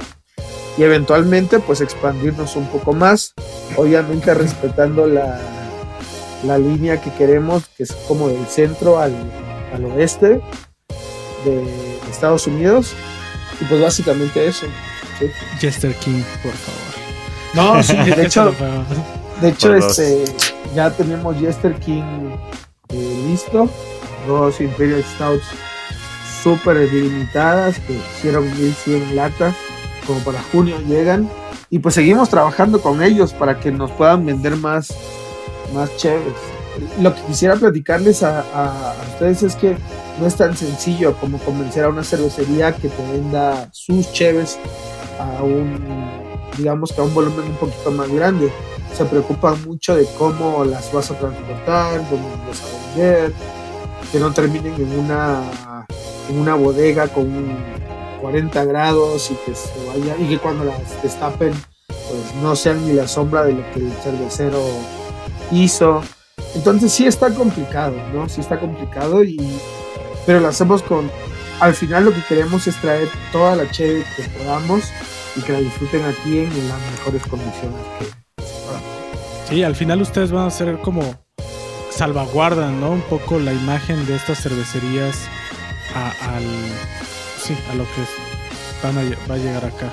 [0.79, 3.35] Y eventualmente, pues expandirnos un poco más,
[3.77, 5.41] obviamente respetando la,
[6.45, 9.15] la línea que queremos, que es como del centro al,
[9.75, 10.43] al oeste
[11.51, 12.93] de Estados Unidos.
[13.61, 14.67] Y pues básicamente eso.
[15.19, 15.27] ¿sí?
[15.59, 16.87] Jester King, por favor.
[17.55, 18.55] No, sí, de hecho,
[19.41, 20.25] de hecho este,
[20.75, 22.03] ya tenemos Jester King
[22.91, 23.69] eh, listo.
[24.27, 25.45] Dos Imperial Stouts
[26.43, 29.55] súper delimitadas que hicieron 1100 latas.
[30.07, 31.29] Como para junio llegan.
[31.71, 34.95] Y pues seguimos trabajando con ellos para que nos puedan vender más,
[35.75, 36.35] más chéves.
[37.01, 39.77] Lo que quisiera platicarles a, a- a ustedes es que
[40.21, 44.59] no es tan sencillo como convencer a una cervecería que te venda sus cheves
[45.19, 45.85] a un,
[46.57, 48.51] digamos que a un volumen un poquito más grande.
[48.95, 53.33] Se preocupan mucho de cómo las vas a transportar, dónde las vas a vender,
[54.11, 55.87] que no terminen en una,
[56.31, 57.59] en una bodega con un
[58.21, 61.53] 40 grados y que se vaya, y que cuando las destapen,
[61.87, 64.63] pues no sean ni la sombra de lo que el cervecero
[65.51, 66.01] hizo.
[66.55, 68.29] Entonces sí está complicado, ¿no?
[68.31, 69.37] Sí está complicado y
[70.27, 71.11] pero lo hacemos con
[71.61, 74.83] al final lo que queremos es traer toda la cheve que podamos
[75.37, 78.13] y que la disfruten aquí en, las mejores condiciones que se.
[79.49, 81.03] Sí, al final ustedes van a ser como
[81.91, 82.91] salvaguardan, ¿no?
[82.91, 85.17] Un poco la imagen de estas cervecerías
[85.95, 86.45] a, al,
[87.43, 88.03] sí, a lo que
[88.83, 89.91] van a, lle- va a llegar acá.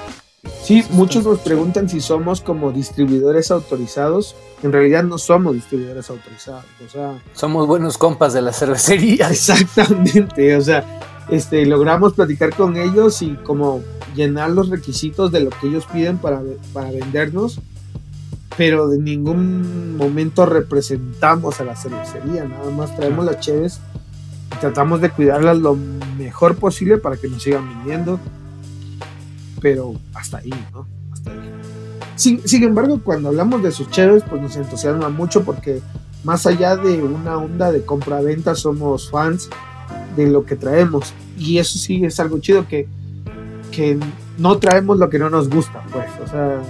[0.63, 4.33] Sí, muchos nos preguntan si somos como distribuidores autorizados.
[4.63, 6.63] En realidad no somos distribuidores autorizados.
[6.85, 9.29] O sea, Somos buenos compas de la cervecería.
[9.29, 10.55] exactamente.
[10.55, 10.85] O sea,
[11.29, 13.81] este, logramos platicar con ellos y como
[14.15, 16.41] llenar los requisitos de lo que ellos piden para,
[16.71, 17.59] para vendernos.
[18.55, 22.45] Pero de ningún momento representamos a la cervecería.
[22.45, 23.81] Nada más traemos las cheves
[24.55, 25.75] y tratamos de cuidarlas lo
[26.17, 28.17] mejor posible para que nos sigan vendiendo.
[29.63, 30.85] Pero hasta ahí, ¿no?
[31.11, 31.39] Hasta ahí.
[32.15, 35.81] Sin, sin embargo, cuando hablamos de sus cheves, pues nos entusiasma mucho porque
[36.23, 39.49] más allá de una onda de compra-venta, somos fans
[40.15, 41.13] de lo que traemos.
[41.37, 42.87] Y eso sí es algo chido que,
[43.71, 43.97] que
[44.37, 46.07] no traemos lo que no nos gusta, pues.
[46.23, 46.61] O sea,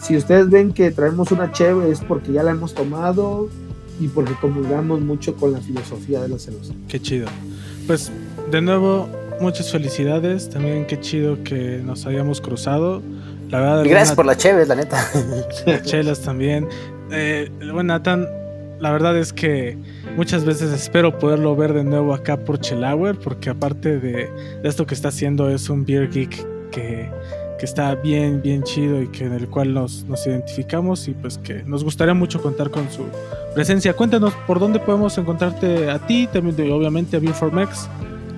[0.00, 3.48] si ustedes ven que traemos una cheve es porque ya la hemos tomado
[4.00, 6.72] y porque comulgamos mucho con la filosofía de la cerveza.
[6.88, 7.28] Qué chido.
[7.86, 8.10] Pues
[8.50, 9.08] de nuevo,
[9.40, 10.48] muchas felicidades.
[10.48, 13.02] También qué chido que nos hayamos cruzado.
[13.50, 14.98] La verdad, Y gracias por la cheve, la neta.
[15.82, 16.68] chelas también.
[17.10, 18.26] Eh, bueno, Nathan,
[18.78, 19.78] la verdad es que
[20.16, 24.30] muchas veces espero poderlo ver de nuevo acá por Chelauer, porque aparte de,
[24.62, 27.08] de esto que está haciendo es un beer geek que,
[27.58, 31.38] que está bien, bien chido y que en el cual nos, nos identificamos y pues
[31.38, 33.04] que nos gustaría mucho contar con su
[33.54, 33.94] presencia.
[33.94, 37.88] Cuéntanos por dónde podemos encontrarte a ti, también obviamente a Beer4Mex,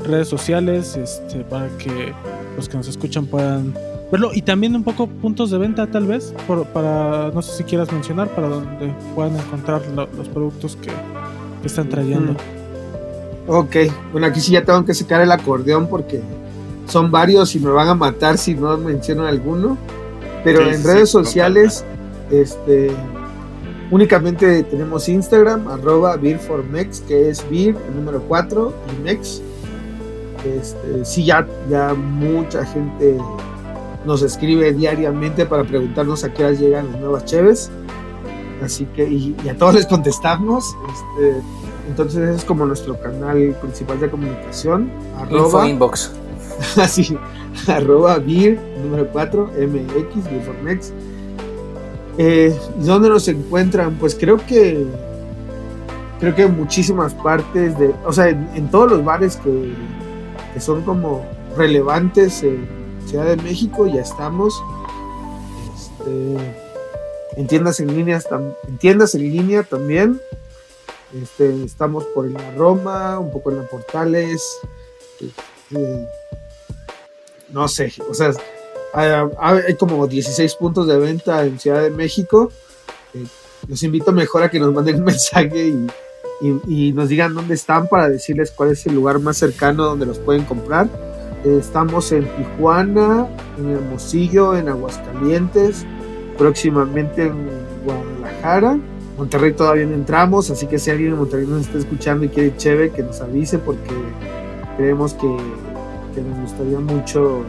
[0.05, 2.12] redes sociales, este, para que
[2.57, 3.74] los que nos escuchan puedan
[4.11, 7.64] verlo y también un poco puntos de venta tal vez por- para no sé si
[7.64, 10.88] quieras mencionar para donde puedan encontrar lo- los productos que,
[11.61, 12.34] que están trayendo
[13.46, 13.76] Ok,
[14.12, 16.20] bueno, aquí sí ya tengo que sacar el acordeón porque
[16.86, 19.76] son varios y me van a matar si no menciono alguno.
[20.44, 21.84] Pero Sí, en sí, redes no sociales,
[22.30, 22.90] este,
[23.90, 29.42] únicamente tenemos Instagram, arroba beer4mex, que es beer, el número 4, y mex.
[30.45, 33.16] Este, sí, ya, ya mucha gente
[34.05, 37.70] nos escribe diariamente para preguntarnos a qué hora llegan las nuevas cheves.
[38.62, 40.76] Así que, y, y a todos les contestamos.
[40.93, 41.41] Este,
[41.88, 44.91] entonces ese es como nuestro canal principal de comunicación.
[45.22, 46.12] Info Arroba, inbox.
[46.76, 47.16] así,
[47.66, 50.93] arroba beer, número 4, mx, beerformex.
[52.18, 53.97] Eh, ¿y ¿Dónde nos encuentran?
[53.99, 54.86] Pues creo que
[56.18, 59.72] creo que en muchísimas partes de, o sea, en, en todos los bares que,
[60.53, 61.24] que son como
[61.57, 62.68] relevantes en
[63.07, 64.62] Ciudad de México ya estamos.
[65.74, 66.36] Este,
[67.36, 70.20] en tiendas en línea también.
[71.20, 74.42] Este, estamos por la Roma, un poco en la Portales.
[75.20, 76.07] este,
[77.48, 78.32] no sé, o sea,
[78.92, 79.09] hay,
[79.66, 82.53] hay como 16 puntos de venta en Ciudad de México.
[83.14, 83.24] Eh,
[83.66, 85.86] los invito mejor a que nos manden un mensaje y,
[86.41, 90.07] y- y nos digan dónde están para decirles cuál es el lugar más cercano donde
[90.07, 90.88] los pueden comprar.
[91.45, 93.26] Eh, estamos en Tijuana,
[93.59, 95.84] en Hermosillo, en Aguascalientes,
[96.38, 97.34] próximamente en
[97.84, 98.78] Guadalajara.
[99.18, 102.57] Monterrey todavía no entramos, así que si alguien en Monterrey nos está escuchando y quiere
[102.57, 103.91] chévere, que nos avise porque
[104.78, 105.26] creemos que,
[106.14, 107.43] que nos gustaría mucho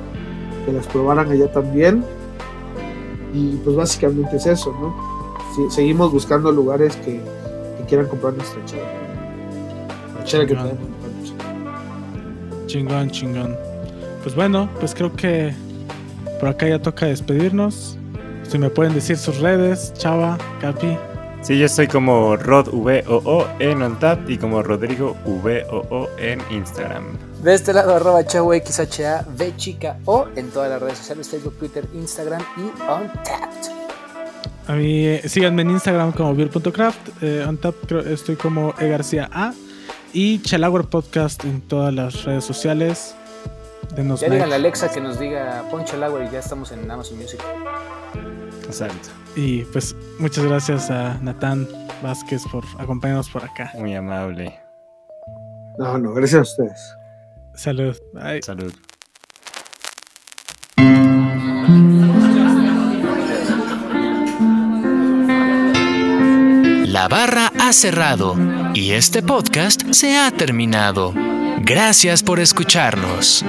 [0.66, 2.04] que las probaran allá también.
[3.34, 4.94] Y pues básicamente es eso, ¿no?
[5.70, 7.22] Seguimos buscando lugares que
[7.92, 8.84] quieran comprar nuestra chela.
[10.18, 10.70] La chela que Chingón.
[10.70, 12.68] tenemos.
[12.68, 13.58] Chingón, chingón.
[14.24, 15.54] Pues bueno, pues creo que
[16.40, 17.98] por acá ya toca despedirnos.
[18.50, 20.98] Si me pueden decir sus redes, Chava, Capi.
[21.42, 27.18] Sí, yo soy como RodVOO en OnTap y como Rodrigo VOO en Instagram.
[27.44, 31.58] De este lado, arroba chavo XHA, V chica O en todas las redes sociales, Facebook,
[31.58, 33.81] Twitter, Instagram y Untapped.
[34.68, 37.24] A mí, eh, síganme en Instagram como beer.craft.
[37.24, 39.54] Eh, on tap creo- estoy como E García A.
[40.14, 43.16] Y Chelauer Podcast en todas las redes sociales.
[43.96, 44.36] Denos Ya like.
[44.36, 47.40] díganle a Alexa que nos diga Poncho el agua y ya estamos en Amazon Music.
[48.66, 49.10] Exacto.
[49.36, 51.68] Y pues muchas gracias a Natán
[52.04, 53.72] Vázquez por acompañarnos por acá.
[53.78, 54.58] Muy amable.
[55.78, 56.96] No, no, gracias a ustedes.
[57.56, 57.98] Salud.
[58.14, 58.42] Bye.
[58.42, 58.74] Salud.
[67.02, 68.36] La barra ha cerrado
[68.76, 71.16] y este podcast se ha terminado.
[71.62, 73.44] Gracias por escucharnos.